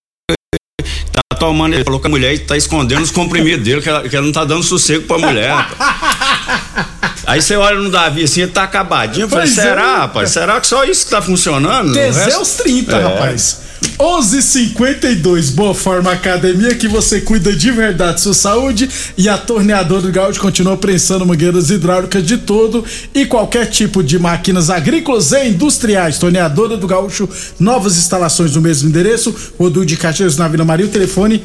tá 1.11 1.37
tomando, 1.37 1.73
ele 1.73 1.83
falou 1.83 1.99
que 1.99 2.07
a 2.07 2.09
mulher 2.09 2.39
tá 2.45 2.55
escondendo 2.55 3.01
os 3.01 3.11
comprimidos 3.11 3.65
dele, 3.65 3.81
que 3.81 3.89
ela, 3.89 4.07
que 4.07 4.15
ela 4.15 4.25
não 4.25 4.31
tá 4.31 4.45
dando 4.45 4.63
sossego 4.63 5.05
pra 5.07 5.17
mulher. 5.17 5.51
Aí 7.31 7.41
você 7.41 7.55
olha 7.55 7.79
no 7.79 7.89
Davi 7.89 8.23
assim, 8.23 8.41
ele 8.41 8.51
tá 8.51 8.63
acabadinho. 8.63 9.23
Eu 9.23 9.29
falei, 9.29 9.45
Pois 9.45 9.57
é. 9.57 9.61
será, 9.61 9.97
rapaz? 9.99 10.31
Será 10.31 10.59
que 10.59 10.67
só 10.67 10.83
isso 10.83 11.05
que 11.05 11.11
tá 11.11 11.21
funcionando? 11.21 11.93
Teseus 11.93 12.25
resto- 12.49 12.63
30, 12.63 12.93
É. 12.97 13.01
rapaz. 13.03 13.61
11:52 13.97 15.49
Boa 15.51 15.73
Forma 15.73 16.11
Academia 16.11 16.75
que 16.75 16.87
você 16.89 17.21
cuida 17.21 17.53
de 17.53 17.71
verdade 17.71 18.19
sua 18.19 18.33
saúde 18.33 18.89
e 19.17 19.29
a 19.29 19.37
torneadora 19.37 20.01
do 20.01 20.11
Gaúcho 20.11 20.41
continua 20.41 20.75
prensando 20.75 21.25
mangueiras 21.25 21.69
hidráulicas 21.69 22.21
de 22.25 22.37
todo 22.37 22.83
e 23.15 23.25
qualquer 23.25 23.67
tipo 23.67 24.03
de 24.03 24.19
máquinas 24.19 24.69
agrícolas 24.69 25.31
e 25.31 25.47
industriais. 25.49 26.17
Torneadora 26.19 26.75
do 26.75 26.85
Gaúcho, 26.85 27.29
novas 27.59 27.95
instalações 27.97 28.55
no 28.55 28.61
mesmo 28.61 28.89
endereço, 28.89 29.33
Rodul 29.57 29.85
de 29.85 29.95
Caxias 29.95 30.35
na 30.35 30.47
Vila 30.49 30.65
Maria, 30.65 30.85
o 30.85 30.89
telefone 30.89 31.41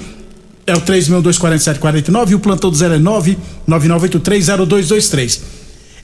é 0.67 0.75
o 0.75 0.81
3624749 0.81 2.31
e 2.31 2.35
o 2.35 2.41
plantão 2.41 2.71
do 2.71 2.77
09 2.77 3.39
99830223. 3.69 5.41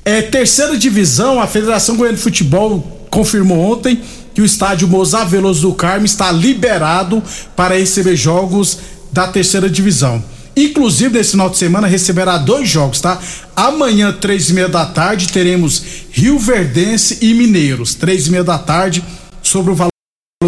É 0.05 0.21
terceira 0.21 0.77
divisão, 0.77 1.41
a 1.41 1.47
Federação 1.47 1.97
Goiana 1.97 2.17
de 2.17 2.23
Futebol 2.23 3.07
confirmou 3.09 3.59
ontem 3.59 4.01
que 4.35 4.41
o 4.41 4.45
estádio 4.45 4.89
Mozar 4.89 5.29
Veloso 5.29 5.69
do 5.69 5.75
Carmo 5.75 6.05
está 6.05 6.33
liberado 6.33 7.23
para 7.55 7.79
receber 7.79 8.17
jogos 8.17 8.79
da 9.13 9.29
terceira 9.29 9.71
divisão. 9.71 10.23
Inclusive, 10.57 11.17
nesse 11.17 11.33
final 11.33 11.49
de 11.49 11.57
semana 11.57 11.87
receberá 11.87 12.37
dois 12.37 12.69
jogos, 12.69 13.01
tá? 13.01 13.21
Amanhã, 13.55 14.13
três 14.13 14.51
e 14.51 14.55
meia 14.55 14.69
da 14.69 14.85
tarde, 14.85 15.29
teremos 15.29 15.83
Rio 16.11 16.39
Verdense 16.39 17.19
e 17.23 17.33
Mineiros. 17.33 17.95
Três 17.95 18.27
e 18.27 18.31
meia 18.31 18.45
da 18.45 18.59
tarde, 18.59 19.05
sobre 19.43 19.73
o 19.73 19.75
valor 19.75 19.91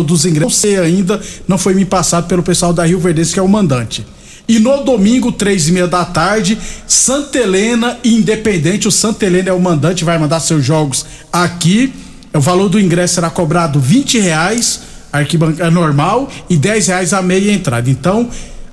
dos 0.04 0.26
ingressos. 0.26 0.52
Não 0.52 0.60
sei 0.60 0.78
ainda, 0.78 1.22
não 1.46 1.56
foi 1.56 1.74
me 1.74 1.84
passado 1.84 2.26
pelo 2.26 2.42
pessoal 2.42 2.72
da 2.72 2.84
Rio 2.84 2.98
Verdense, 2.98 3.32
que 3.32 3.38
é 3.38 3.42
o 3.42 3.48
mandante. 3.48 4.04
E 4.46 4.58
no 4.58 4.84
domingo, 4.84 5.32
três 5.32 5.68
e 5.68 5.72
meia 5.72 5.86
da 5.86 6.04
tarde, 6.04 6.58
Santa 6.86 7.38
Helena 7.38 7.98
e 8.04 8.14
Independente. 8.14 8.86
O 8.86 8.92
Santa 8.92 9.24
Helena 9.24 9.48
é 9.48 9.52
o 9.52 9.60
mandante, 9.60 10.04
vai 10.04 10.18
mandar 10.18 10.40
seus 10.40 10.64
jogos 10.64 11.06
aqui. 11.32 11.92
O 12.32 12.40
valor 12.40 12.68
do 12.68 12.78
ingresso 12.78 13.14
será 13.14 13.30
cobrado 13.30 13.80
20 13.80 14.18
reais, 14.18 14.80
arquibancada 15.12 15.70
normal, 15.70 16.30
e 16.50 16.56
10 16.56 16.88
reais 16.88 17.12
a 17.14 17.22
meia 17.22 17.52
entrada. 17.52 17.88
Então, 17.88 18.28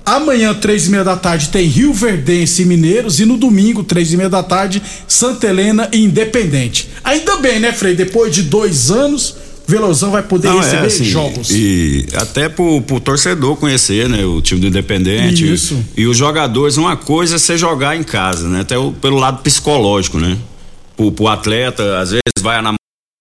amanhã, 0.06 0.54
três 0.54 0.88
e 0.88 0.90
meia 0.90 1.06
da 1.06 1.16
tarde, 1.16 1.50
tem 1.50 1.68
Rio 1.68 1.94
Verdense 1.94 2.64
e 2.64 2.66
Mineiros, 2.66 3.22
e 3.22 3.26
no 3.26 3.38
domingo, 3.38 3.84
três 3.84 4.12
e 4.12 4.18
meia 4.18 4.30
da 4.30 4.44
tarde, 4.44 4.82
Santa 5.08 5.48
Helena 5.48 5.88
e 5.94 6.04
Independente. 6.04 6.90
Ainda 7.02 7.38
bem, 7.38 7.62
né, 7.62 7.72
Frei? 7.72 7.96
Depois 7.96 8.34
de 8.36 8.44
dois 8.44 8.92
anos, 8.92 9.38
Velozão 9.68 10.12
vai 10.12 10.22
poder 10.24 10.50
Não, 10.50 10.60
receber 10.60 10.84
é, 10.84 10.88
assim, 10.88 11.04
jogos. 11.06 11.50
E 11.52 12.06
até 12.16 12.50
pro, 12.50 12.82
pro 12.82 13.00
torcedor 13.00 13.56
conhecer, 13.56 14.10
né? 14.10 14.26
O 14.26 14.42
time 14.42 14.60
do 14.60 14.68
Independente. 14.68 15.52
Isso. 15.52 15.84
E, 15.96 16.06
os 16.06 16.18
jogadores, 16.18 16.78
uma 16.78 16.98
coisa 16.98 17.36
é 17.36 17.40
você 17.40 17.58
jogar 17.58 17.96
em 17.96 18.04
casa, 18.04 18.48
né? 18.50 18.62
Até 18.62 18.78
o- 18.78 18.92
pelo 18.92 19.18
lado 19.18 19.42
psicológico, 19.42 20.20
né? 20.20 20.38
Pro, 20.98 21.12
pro 21.12 21.28
atleta, 21.28 22.00
às 22.00 22.10
vezes 22.10 22.22
vai 22.42 22.58
a 22.58 22.74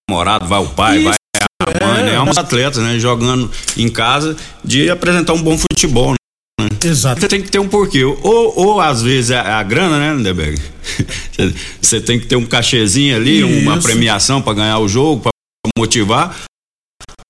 namorada, 0.09 0.45
vai 0.45 0.61
o 0.61 0.67
pai, 0.67 1.03
vai 1.03 1.13
a 1.61 1.85
mãe, 1.87 2.03
né? 2.03 2.15
É 2.15 2.21
uns 2.21 2.37
atletas, 2.37 2.83
né? 2.83 2.99
Jogando 2.99 3.49
em 3.77 3.87
casa 3.87 4.35
de 4.63 4.89
apresentar 4.89 5.33
um 5.33 5.41
bom 5.41 5.57
futebol, 5.57 6.11
né? 6.11 6.67
Exato. 6.83 7.21
Você 7.21 7.27
tem 7.27 7.41
que 7.41 7.49
ter 7.49 7.59
um 7.59 7.67
porquê. 7.67 8.03
Ou, 8.03 8.19
ou 8.23 8.81
às 8.81 9.01
vezes 9.01 9.31
é 9.31 9.39
a 9.39 9.63
grana, 9.63 9.97
né, 9.99 10.13
Lindeberg? 10.15 10.59
Você- 11.81 12.01
tem 12.01 12.19
que 12.19 12.25
ter 12.25 12.35
um 12.35 12.45
cachezinho 12.45 13.15
ali, 13.15 13.43
uma 13.43 13.77
Isso. 13.77 13.87
premiação 13.87 14.41
para 14.41 14.53
ganhar 14.53 14.79
o 14.79 14.87
jogo, 14.87 15.21
motivar. 15.81 16.35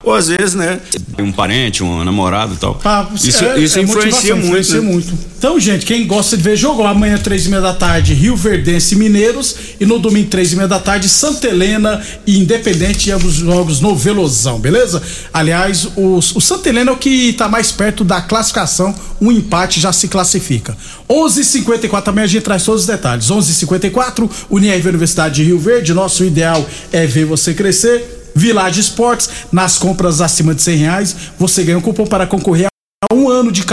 Ou 0.03 0.15
às 0.15 0.29
vezes, 0.29 0.55
né, 0.55 0.79
um 1.19 1.31
parente, 1.31 1.83
um 1.83 2.03
namorado 2.03 2.55
e 2.55 2.57
tal. 2.57 2.79
isso 3.13 3.45
É, 3.45 3.59
isso 3.59 3.77
é 3.77 3.83
influencia 3.83 4.35
muito. 4.35 4.47
influencia 4.47 4.81
né? 4.81 4.91
muito. 4.91 5.13
Então, 5.37 5.59
gente, 5.59 5.85
quem 5.85 6.07
gosta 6.07 6.35
de 6.35 6.41
ver 6.41 6.55
jogo, 6.55 6.83
amanhã, 6.83 7.19
três 7.19 7.45
e 7.45 7.49
meia 7.49 7.61
da 7.61 7.73
tarde, 7.73 8.15
Rio 8.15 8.35
Verdense 8.35 8.95
e 8.95 8.97
Mineiros. 8.97 9.55
E 9.79 9.85
no 9.85 9.99
domingo, 9.99 10.27
três 10.27 10.53
e 10.53 10.55
meia 10.55 10.67
da 10.67 10.79
tarde, 10.79 11.07
Santa 11.07 11.47
Helena 11.47 12.01
e 12.25 12.39
Independente, 12.39 13.09
e 13.09 13.11
ambos 13.11 13.37
os 13.37 13.45
jogos 13.45 13.79
no 13.79 13.95
Velozão, 13.95 14.59
beleza? 14.59 15.01
Aliás, 15.31 15.85
o, 15.95 16.17
o 16.17 16.41
Santa 16.41 16.69
Helena 16.69 16.89
é 16.89 16.93
o 16.93 16.97
que 16.97 17.33
tá 17.33 17.47
mais 17.47 17.71
perto 17.71 18.03
da 18.03 18.21
classificação. 18.21 18.95
Um 19.19 19.31
empate 19.31 19.79
já 19.79 19.93
se 19.93 20.07
classifica. 20.07 20.75
11:54 21.07 22.01
também 22.03 22.23
a 22.23 22.27
gente 22.27 22.43
traz 22.43 22.63
todos 22.63 22.81
os 22.81 22.87
detalhes. 22.87 23.27
11:54 23.27 24.29
Unirv 24.49 24.87
Universidade 24.87 25.35
de 25.35 25.43
Rio 25.43 25.59
Verde. 25.59 25.93
Nosso 25.93 26.23
ideal 26.23 26.67
é 26.91 27.05
ver 27.05 27.25
você 27.25 27.53
crescer. 27.53 28.20
Village 28.35 28.79
Esportes, 28.79 29.29
nas 29.51 29.77
compras 29.77 30.21
acima 30.21 30.53
de 30.55 30.61
100 30.61 30.77
reais, 30.77 31.15
você 31.37 31.63
ganha 31.63 31.77
um 31.77 31.81
cupom 31.81 32.05
para 32.05 32.27
concorrer 32.27 32.67
a 33.09 33.13
um 33.13 33.29
ano 33.29 33.51
de 33.51 33.63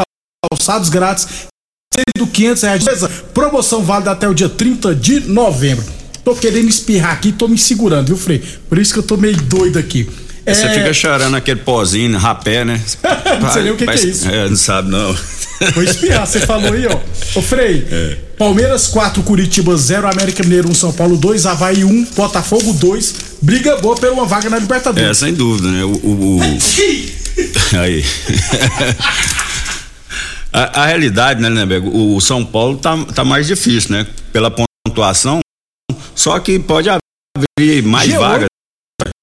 calçados 0.53 0.88
grátis, 0.88 1.27
sendo 1.94 2.27
500 2.27 2.62
reais. 2.62 2.85
Promoção 3.33 3.83
válida 3.83 4.11
até 4.11 4.29
o 4.29 4.35
dia 4.35 4.49
30 4.49 4.94
de 4.94 5.21
novembro. 5.21 5.85
Tô 6.25 6.35
querendo 6.35 6.68
espirrar 6.68 7.12
aqui, 7.12 7.33
tô 7.33 7.49
me 7.49 7.57
segurando, 7.57 8.09
viu, 8.09 8.16
Frei? 8.16 8.42
Por 8.68 8.79
isso 8.79 8.92
que 8.92 8.99
eu 8.99 9.03
tô 9.03 9.16
meio 9.16 9.37
doido 9.42 9.79
aqui. 9.79 10.09
Você 10.54 10.66
É, 10.66 10.74
fica 10.74 10.92
chorando 10.94 11.37
aquele 11.37 11.61
pozinho, 11.61 12.16
rapé, 12.18 12.64
né? 12.64 12.80
Não 13.40 13.52
sei 13.52 13.62
nem 13.64 13.72
o 13.72 13.76
que 13.76 13.84
que 13.84 13.90
é 13.90 13.94
isso. 13.94 14.28
É, 14.28 14.48
não 14.48 14.56
sabe 14.56 14.90
não. 14.90 15.16
Vou 15.74 15.82
espirrar, 15.82 16.26
você 16.26 16.40
falou 16.40 16.72
aí, 16.72 16.87
ó. 16.87 16.98
Ô, 17.38 17.42
Frei, 17.42 17.87
É. 17.90 18.16
Palmeiras 18.38 18.87
4, 18.87 19.22
Curitiba 19.24 19.76
0, 19.76 20.06
América 20.08 20.42
Mineiro 20.44 20.68
1, 20.70 20.74
São 20.74 20.92
Paulo 20.92 21.16
2, 21.16 21.46
Havaí 21.46 21.84
1, 21.84 22.04
Botafogo 22.16 22.72
2. 22.72 23.14
Briga 23.42 23.76
boa 23.78 23.96
pela 23.96 24.12
uma 24.12 24.24
vaga 24.24 24.48
na 24.48 24.56
É, 24.56 24.61
Libertadores. 24.61 25.18
sem 25.18 25.34
dúvida, 25.34 25.68
né? 25.68 25.84
O, 25.84 25.88
o- 25.90 26.38
o- 26.38 26.40
Aí. 27.80 28.04
a, 30.52 30.82
a 30.82 30.87
realidade, 30.87 31.40
né, 31.40 31.48
Lindeberg? 31.48 31.87
O, 31.88 32.16
o 32.16 32.20
São 32.20 32.44
Paulo 32.44 32.78
tá, 32.78 32.96
tá 33.14 33.24
mais 33.24 33.46
difícil, 33.46 33.92
né? 33.92 34.06
Pela 34.32 34.50
pontuação. 34.87 35.40
Só 36.14 36.38
que 36.38 36.58
pode 36.58 36.88
haver 36.88 37.82
mais 37.82 38.11
G8. 38.11 38.18
vagas. 38.18 38.47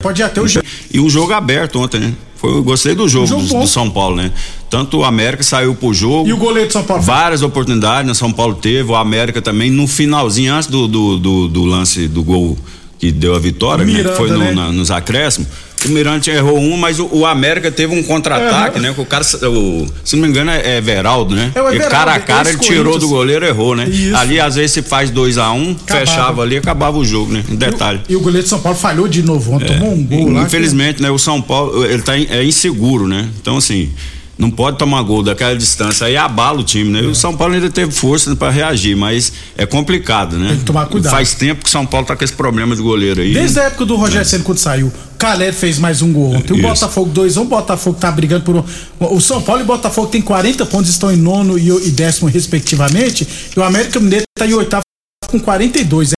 Pode 0.05 0.21
ir 0.21 0.23
até 0.25 0.39
o 0.39 0.47
G. 0.47 0.61
E 0.93 0.99
o 0.99 1.09
jogo 1.09 1.33
aberto 1.33 1.79
ontem, 1.79 1.99
né? 1.99 2.13
Foi, 2.35 2.51
eu 2.51 2.63
gostei 2.63 2.93
do 2.93 3.07
jogo, 3.09 3.25
jogo 3.25 3.41
do, 3.47 3.59
do 3.61 3.67
São 3.67 3.89
Paulo, 3.89 4.15
né? 4.17 4.31
Tanto 4.69 4.99
o 4.99 5.03
América 5.03 5.41
saiu 5.41 5.73
pro 5.73 5.91
jogo. 5.95 6.29
E 6.29 6.33
o 6.33 6.37
goleiro 6.37 6.67
de 6.67 6.73
São 6.73 6.83
Paulo? 6.83 7.01
Várias 7.01 7.41
oportunidades, 7.41 8.05
né? 8.07 8.13
São 8.13 8.31
Paulo 8.31 8.53
teve, 8.53 8.91
o 8.91 8.95
América 8.95 9.41
também, 9.41 9.71
no 9.71 9.87
finalzinho, 9.87 10.53
antes 10.53 10.69
do, 10.69 10.87
do, 10.87 11.17
do, 11.17 11.47
do 11.47 11.65
lance 11.65 12.07
do 12.07 12.21
gol 12.23 12.55
que 12.99 13.11
deu 13.11 13.33
a 13.35 13.39
vitória, 13.39 13.83
né? 13.83 13.91
Miranda, 13.93 14.11
Que 14.11 14.17
foi 14.17 14.29
no- 14.29 14.37
né? 14.37 14.51
na- 14.51 14.71
nos 14.71 14.91
acréscimos. 14.91 15.47
O 15.87 15.91
Mirante 15.91 16.29
errou 16.29 16.57
um, 16.59 16.77
mas 16.77 16.99
o, 16.99 17.07
o 17.11 17.25
América 17.25 17.71
teve 17.71 17.93
um 17.93 18.01
contra-ataque, 18.03 18.79
né? 18.79 18.93
Que 18.93 19.01
o 19.01 19.05
cara, 19.05 19.23
o, 19.23 19.87
se 20.03 20.15
não 20.15 20.23
me 20.23 20.29
engano, 20.29 20.51
é, 20.51 20.77
é 20.77 20.81
Veraldo, 20.81 21.35
né? 21.35 21.51
É 21.55 21.61
o 21.61 21.65
e 21.71 21.75
Everaldo, 21.75 21.89
cara 21.91 22.13
a 22.13 22.19
cara, 22.19 22.49
ele 22.49 22.57
tirou 22.59 22.97
do 22.97 23.07
goleiro, 23.07 23.45
errou, 23.45 23.75
né? 23.75 23.87
Isso. 23.87 24.15
Ali, 24.15 24.39
às 24.39 24.55
vezes, 24.55 24.71
se 24.71 24.81
faz 24.81 25.09
2 25.09 25.37
a 25.37 25.51
1 25.51 25.55
um, 25.57 25.71
Acabava. 25.71 26.05
fechava 26.05 26.41
ali, 26.41 26.57
acabava 26.57 26.97
o 26.97 27.05
jogo, 27.05 27.31
né? 27.31 27.43
Em 27.49 27.55
detalhe. 27.55 28.01
E 28.09 28.15
o 28.15 28.19
goleiro 28.19 28.43
de 28.43 28.49
São 28.49 28.59
Paulo 28.59 28.77
falhou 28.77 29.07
de 29.07 29.21
novo 29.23 29.53
ontem, 29.53 29.67
tomou 29.67 29.93
um 29.93 30.03
gol 30.03 30.31
lá. 30.31 30.43
Infelizmente, 30.43 31.01
né, 31.01 31.09
o 31.11 31.17
São 31.17 31.41
Paulo, 31.41 31.85
ele 31.85 32.01
tá 32.01 32.17
in- 32.17 32.27
é 32.29 32.43
inseguro, 32.43 33.07
né? 33.07 33.27
Então, 33.41 33.57
assim, 33.57 33.89
não 34.37 34.51
pode 34.51 34.77
tomar 34.77 35.01
gol 35.01 35.23
daquela 35.23 35.55
distância, 35.55 36.07
aí 36.07 36.17
abala 36.17 36.59
o 36.59 36.63
time, 36.63 36.89
né? 36.91 36.99
E 37.01 37.07
O 37.07 37.15
São 37.15 37.35
Paulo 37.35 37.53
ainda 37.53 37.69
teve 37.69 37.91
força 37.91 38.35
para 38.35 38.51
reagir, 38.51 38.95
mas 38.95 39.31
é 39.57 39.65
complicado, 39.65 40.37
né? 40.37 40.49
Tem 40.49 40.57
que 40.57 40.65
tomar 40.65 40.85
cuidado. 40.87 41.11
Faz 41.13 41.33
tempo 41.33 41.63
que 41.63 41.69
o 41.69 41.71
São 41.71 41.85
Paulo 41.85 42.05
tá 42.05 42.15
com 42.15 42.23
esse 42.23 42.33
problema 42.33 42.75
de 42.75 42.81
goleiro 42.81 43.21
aí. 43.21 43.33
Desde 43.33 43.59
a 43.59 43.63
época 43.63 43.85
do 43.85 43.95
Rogério 43.95 44.27
Senna 44.27 44.43
quando 44.43 44.57
saiu, 44.57 44.91
Calé 45.17 45.53
fez 45.53 45.79
mais 45.79 46.01
um 46.01 46.11
gol 46.11 46.35
ontem. 46.35 46.53
O 46.53 46.57
Isso. 46.57 46.67
Botafogo 46.67 47.09
2 47.11 47.37
1 47.37 47.41
o 47.41 47.45
Botafogo 47.45 47.97
tá 47.97 48.11
brigando 48.11 48.43
por 48.43 48.57
um. 48.57 48.63
O 48.99 49.21
São 49.21 49.41
Paulo 49.41 49.61
e 49.61 49.63
o 49.63 49.67
Botafogo 49.67 50.07
tem 50.07 50.21
40 50.21 50.65
pontos, 50.65 50.89
estão 50.89 51.11
em 51.11 51.17
nono 51.17 51.57
e, 51.57 51.69
e 51.69 51.91
décimo, 51.91 52.29
respectivamente. 52.29 53.25
E 53.55 53.59
o 53.59 53.63
América 53.63 53.99
Mineiro 53.99 54.25
tá 54.37 54.45
em 54.45 54.53
oitavo 54.53 54.83
com 55.27 55.39
42. 55.39 56.11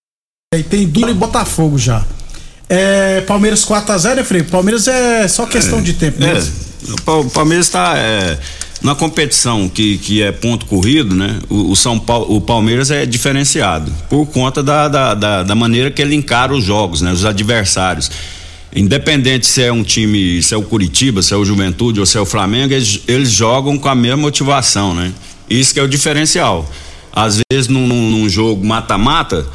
Aí 0.54 0.64
tem 0.64 0.88
Duro 0.88 1.12
e 1.12 1.14
Botafogo 1.14 1.78
já. 1.78 2.04
É, 2.70 3.22
Palmeiras 3.22 3.64
4x0, 3.66 4.16
né, 4.16 4.24
Frei? 4.24 4.44
Palmeiras 4.44 4.88
é 4.88 5.28
só 5.28 5.46
questão 5.46 5.82
de 5.82 5.94
tempo 5.94 6.22
É, 6.24 6.34
mesmo. 6.34 6.54
O 6.90 7.02
Pa- 7.02 7.16
o 7.16 7.30
Palmeiras 7.30 7.66
está 7.68 7.96
na 8.82 8.94
competição 8.96 9.68
que, 9.68 9.98
que 9.98 10.22
é 10.22 10.32
ponto 10.32 10.66
corrido, 10.66 11.16
né? 11.16 11.40
O, 11.50 11.72
o 11.72 11.76
São 11.76 11.98
Paulo, 12.00 12.36
o 12.36 12.40
Palmeiras 12.42 12.92
é 12.92 13.06
diferenciado 13.06 13.92
por 14.10 14.26
conta 14.28 14.62
da, 14.62 14.88
da, 14.88 15.14
da, 15.14 15.44
da 15.44 15.56
maneira 15.56 15.90
que 15.92 16.02
ele 16.02 16.16
encara 16.16 16.54
os 16.54 16.64
jogos, 16.64 17.02
né? 17.02 17.12
Os 17.12 17.26
adversários. 17.26 18.10
Independente 18.76 19.48
se 19.48 19.64
é 19.64 19.72
um 19.72 19.84
time, 19.84 20.44
se 20.44 20.54
é 20.54 20.58
o 20.58 20.62
Curitiba, 20.62 21.22
se 21.24 21.34
é 21.34 21.38
o 21.38 21.44
Juventude 21.46 22.00
ou 22.00 22.06
se 22.06 22.18
é 22.18 22.22
o 22.22 22.26
Flamengo, 22.26 22.74
eles, 22.74 23.00
eles 23.08 23.32
jogam 23.32 23.78
com 23.78 23.88
a 23.90 23.96
mesma 23.96 24.18
motivação, 24.18 24.94
né? 24.94 25.12
Isso 25.50 25.74
que 25.74 25.80
é 25.80 25.84
o 25.84 25.88
diferencial. 25.88 26.70
Às 27.12 27.40
vezes 27.52 27.68
num- 27.68 27.88
num 27.88 28.30
jogo 28.30 28.64
mata-mata, 28.66 29.48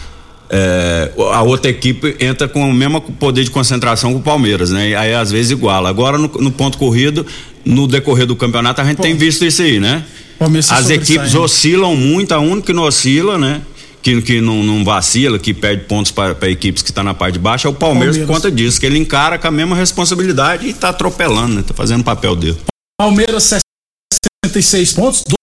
é, 0.55 1.11
a 1.33 1.43
outra 1.43 1.71
equipe 1.71 2.15
entra 2.21 2.47
com 2.47 2.69
o 2.69 2.75
mesmo 2.75 3.01
poder 3.01 3.43
de 3.43 3.51
concentração 3.51 4.13
que 4.13 4.19
o 4.19 4.23
Palmeiras, 4.23 4.71
né? 4.71 4.95
Aí 4.95 5.15
às 5.15 5.33
vezes 5.33 5.51
iguala. 5.51 5.89
Agora 5.89 6.19
no, 6.19 6.29
no 6.29 6.51
ponto 6.51 6.77
corrido, 6.77 7.27
no 7.65 7.87
decorrer 7.87 8.27
do 8.27 8.37
campeonato, 8.37 8.79
a 8.83 8.85
gente 8.85 8.99
tem 8.99 9.17
visto 9.17 9.47
isso 9.47 9.63
aí, 9.63 9.81
né? 9.81 10.05
As 10.71 10.91
equipes 10.91 11.35
oscilam 11.35 11.97
muito, 11.97 12.33
a 12.33 12.39
única 12.39 12.67
que 12.67 12.73
não 12.75 12.83
oscila, 12.83 13.39
né? 13.39 13.63
Que, 14.03 14.21
que 14.21 14.41
não, 14.43 14.63
não 14.63 14.85
vacila, 14.85 15.39
que 15.39 15.55
perde 15.55 15.85
pontos 15.85 16.13
para 16.13 16.51
equipes 16.51 16.83
que 16.83 16.91
estão 16.91 17.05
na 17.05 17.15
parte 17.15 17.35
de 17.35 17.39
baixo, 17.39 17.69
é 17.69 17.71
o 17.71 17.73
Palmeiras, 17.73 18.17
por 18.17 18.27
Palmeiras. 18.27 18.43
conta 18.43 18.55
disso, 18.55 18.79
que 18.79 18.85
ele 18.85 18.99
encara 18.99 19.39
com 19.39 19.47
a 19.47 19.51
mesma 19.51 19.77
responsabilidade 19.77 20.67
e 20.67 20.75
tá 20.75 20.91
atropelando, 20.91 21.55
né? 21.55 21.63
Tá 21.67 21.73
fazendo 21.73 22.01
o 22.01 22.05
papel 22.05 22.37
dele. 22.37 22.59
Palmeiras 23.01 23.55
66 24.45 24.93
pontos, 24.93 25.25
12 25.25 25.42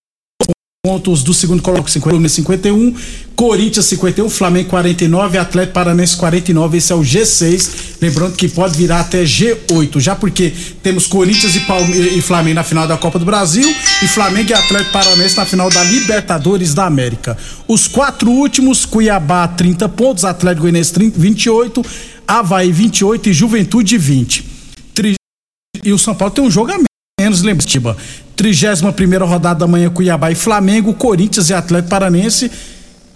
pontos 0.90 1.22
do 1.22 1.36
segundo 1.36 1.62
coloco 1.62 1.88
50, 1.88 2.28
51, 2.28 2.96
Corinthians 3.36 3.86
51, 3.86 4.28
Flamengo 4.28 4.70
49, 4.70 5.38
Atlético 5.38 5.74
Paranense 5.74 6.18
49, 6.18 6.78
esse 6.80 6.92
é 6.92 6.96
o 6.96 7.02
G6, 7.02 7.70
lembrando 8.02 8.36
que 8.36 8.48
pode 8.48 8.76
virar 8.76 9.02
até 9.02 9.24
G8, 9.24 10.00
já 10.00 10.16
porque 10.16 10.52
temos 10.82 11.06
Corinthians 11.06 11.56
e, 11.56 11.60
Palme 11.60 11.94
e 11.96 12.20
Flamengo 12.24 12.56
na 12.56 12.64
final 12.64 12.88
da 12.88 12.98
Copa 12.98 13.20
do 13.20 13.26
Brasil 13.26 13.70
e 14.02 14.08
Flamengo 14.08 14.50
e 14.50 14.54
Atlético 14.56 14.92
Paranense 14.92 15.38
na 15.38 15.46
final 15.46 15.70
da 15.70 15.84
Libertadores 15.84 16.74
da 16.74 16.88
América. 16.88 17.38
Os 17.68 17.88
quatro 17.88 18.32
últimos, 18.32 18.84
Cuiabá 18.84 19.48
30 19.48 19.88
pontos, 19.90 20.26
Atlético 20.26 20.64
Goianiense 20.64 20.92
30, 20.94 21.20
28, 21.20 21.86
Havaí 22.28 22.72
28 22.72 23.30
e 23.30 23.34
Juventude 23.34 23.96
20. 23.96 24.44
Tri- 24.96 25.14
E 25.84 25.94
o 25.94 26.00
São 26.00 26.16
Paulo 26.16 26.34
tem 26.34 26.44
um 26.44 26.50
jogo 26.50 26.72
a 26.72 26.89
menos, 27.30 27.42
Lembretiba. 27.42 27.96
31 28.36 28.92
primeira 28.92 29.26
rodada 29.26 29.60
da 29.60 29.68
manhã, 29.68 29.90
Cuiabá 29.90 30.32
e 30.32 30.36
Flamengo, 30.36 30.94
Corinthians 30.94 31.50
e 31.50 31.54
Atlético 31.54 31.90
Paranense. 31.90 32.50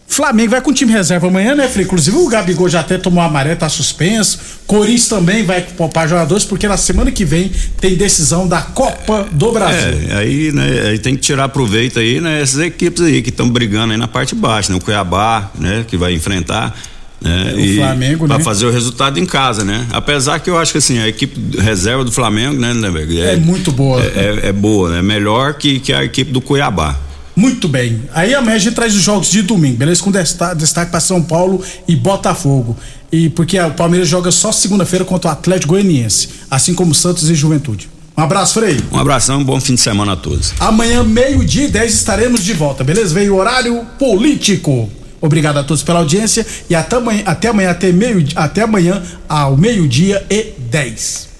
Flamengo 0.05 0.51
vai 0.51 0.61
com 0.61 0.71
time 0.71 0.91
reserva 0.91 1.27
amanhã, 1.27 1.55
né, 1.55 1.67
Frei? 1.67 1.85
Inclusive 1.85 2.15
o 2.17 2.27
Gabigol 2.27 2.69
já 2.69 2.81
até 2.81 2.99
tomou 2.99 3.23
a 3.23 3.29
maré, 3.29 3.55
tá 3.55 3.67
suspenso. 3.67 4.37
Corinthians 4.67 5.07
também 5.07 5.43
vai 5.43 5.61
poupar 5.61 6.07
jogadores, 6.07 6.45
porque 6.45 6.67
na 6.67 6.77
semana 6.77 7.11
que 7.11 7.25
vem 7.25 7.51
tem 7.79 7.95
decisão 7.95 8.47
da 8.47 8.61
Copa 8.61 9.27
do 9.31 9.51
Brasil. 9.51 10.09
É, 10.09 10.17
aí, 10.17 10.51
né, 10.51 10.89
aí 10.89 10.99
tem 10.99 11.15
que 11.15 11.21
tirar 11.21 11.49
proveito 11.49 11.99
aí, 11.99 12.21
né, 12.21 12.41
essas 12.41 12.59
equipes 12.59 13.01
aí 13.01 13.23
que 13.23 13.29
estão 13.29 13.49
brigando 13.49 13.93
aí 13.93 13.97
na 13.97 14.07
parte 14.07 14.35
de 14.35 14.41
baixo, 14.41 14.71
né? 14.71 14.77
O 14.77 14.81
Cuiabá, 14.81 15.49
né, 15.57 15.83
que 15.87 15.97
vai 15.97 16.13
enfrentar. 16.13 16.77
Né, 17.23 17.53
É, 17.55 17.59
o 17.59 17.75
Flamengo, 17.77 18.27
pra 18.27 18.37
né? 18.37 18.43
fazer 18.43 18.65
o 18.65 18.71
resultado 18.71 19.17
em 19.19 19.25
casa, 19.25 19.63
né? 19.63 19.87
Apesar 19.91 20.39
que 20.39 20.49
eu 20.49 20.57
acho 20.57 20.71
que 20.73 20.77
assim, 20.77 20.99
a 20.99 21.07
equipe 21.07 21.57
reserva 21.59 22.03
do 22.03 22.11
Flamengo, 22.11 22.59
né, 22.59 22.73
Lindenberg, 22.73 23.19
É 23.21 23.35
muito 23.37 23.71
boa. 23.71 24.01
É, 24.01 24.41
é- 24.43 24.49
é 24.49 24.51
boa, 24.51 24.89
né? 24.89 25.01
Melhor 25.01 25.53
que, 25.55 25.79
que 25.79 25.93
a 25.93 26.03
equipe 26.03 26.31
do 26.31 26.41
Cuiabá. 26.41 26.99
Muito 27.35 27.67
bem. 27.67 28.01
Aí 28.13 28.35
amanhã 28.35 28.55
a 28.55 28.59
gente 28.59 28.75
traz 28.75 28.93
os 28.95 29.01
jogos 29.01 29.31
de 29.31 29.41
domingo, 29.41 29.77
beleza? 29.77 30.03
Com 30.03 30.11
destaque, 30.11 30.55
destaque 30.57 30.91
para 30.91 30.99
São 30.99 31.21
Paulo 31.23 31.63
e 31.87 31.95
Botafogo. 31.95 32.77
E 33.11 33.29
porque 33.29 33.59
o 33.59 33.71
Palmeiras 33.71 34.07
joga 34.07 34.29
só 34.31 34.51
segunda-feira 34.51 35.03
contra 35.05 35.29
o 35.29 35.33
Atlético 35.33 35.73
Goianiense, 35.73 36.29
assim 36.51 36.73
como 36.75 36.93
Santos 36.93 37.29
e 37.29 37.35
Juventude. 37.35 37.89
Um 38.15 38.21
abraço, 38.21 38.53
Frei. 38.59 38.77
Um 38.91 38.99
abração, 38.99 39.39
um 39.39 39.43
bom 39.43 39.59
fim 39.59 39.73
de 39.73 39.81
semana 39.81 40.11
a 40.13 40.15
todos. 40.15 40.53
Amanhã, 40.59 41.03
meio-dia 41.03 41.65
e 41.65 41.67
10, 41.69 41.93
estaremos 41.95 42.43
de 42.43 42.53
volta, 42.53 42.83
beleza? 42.83 43.11
Veio 43.13 43.33
o 43.33 43.37
horário 43.39 43.83
político. 43.97 44.87
Obrigado 45.23 45.57
a 45.57 45.63
todos 45.63 45.81
pela 45.83 45.99
audiência 45.99 46.45
e 46.69 46.75
até 46.75 46.97
amanhã, 46.97 47.23
até 47.25 47.47
amanhã, 47.47 47.69
até, 47.69 47.93
meio, 47.93 48.27
até 48.35 48.61
amanhã, 48.63 49.01
ao 49.29 49.55
meio-dia 49.55 50.21
e 50.29 50.53
10. 50.59 51.32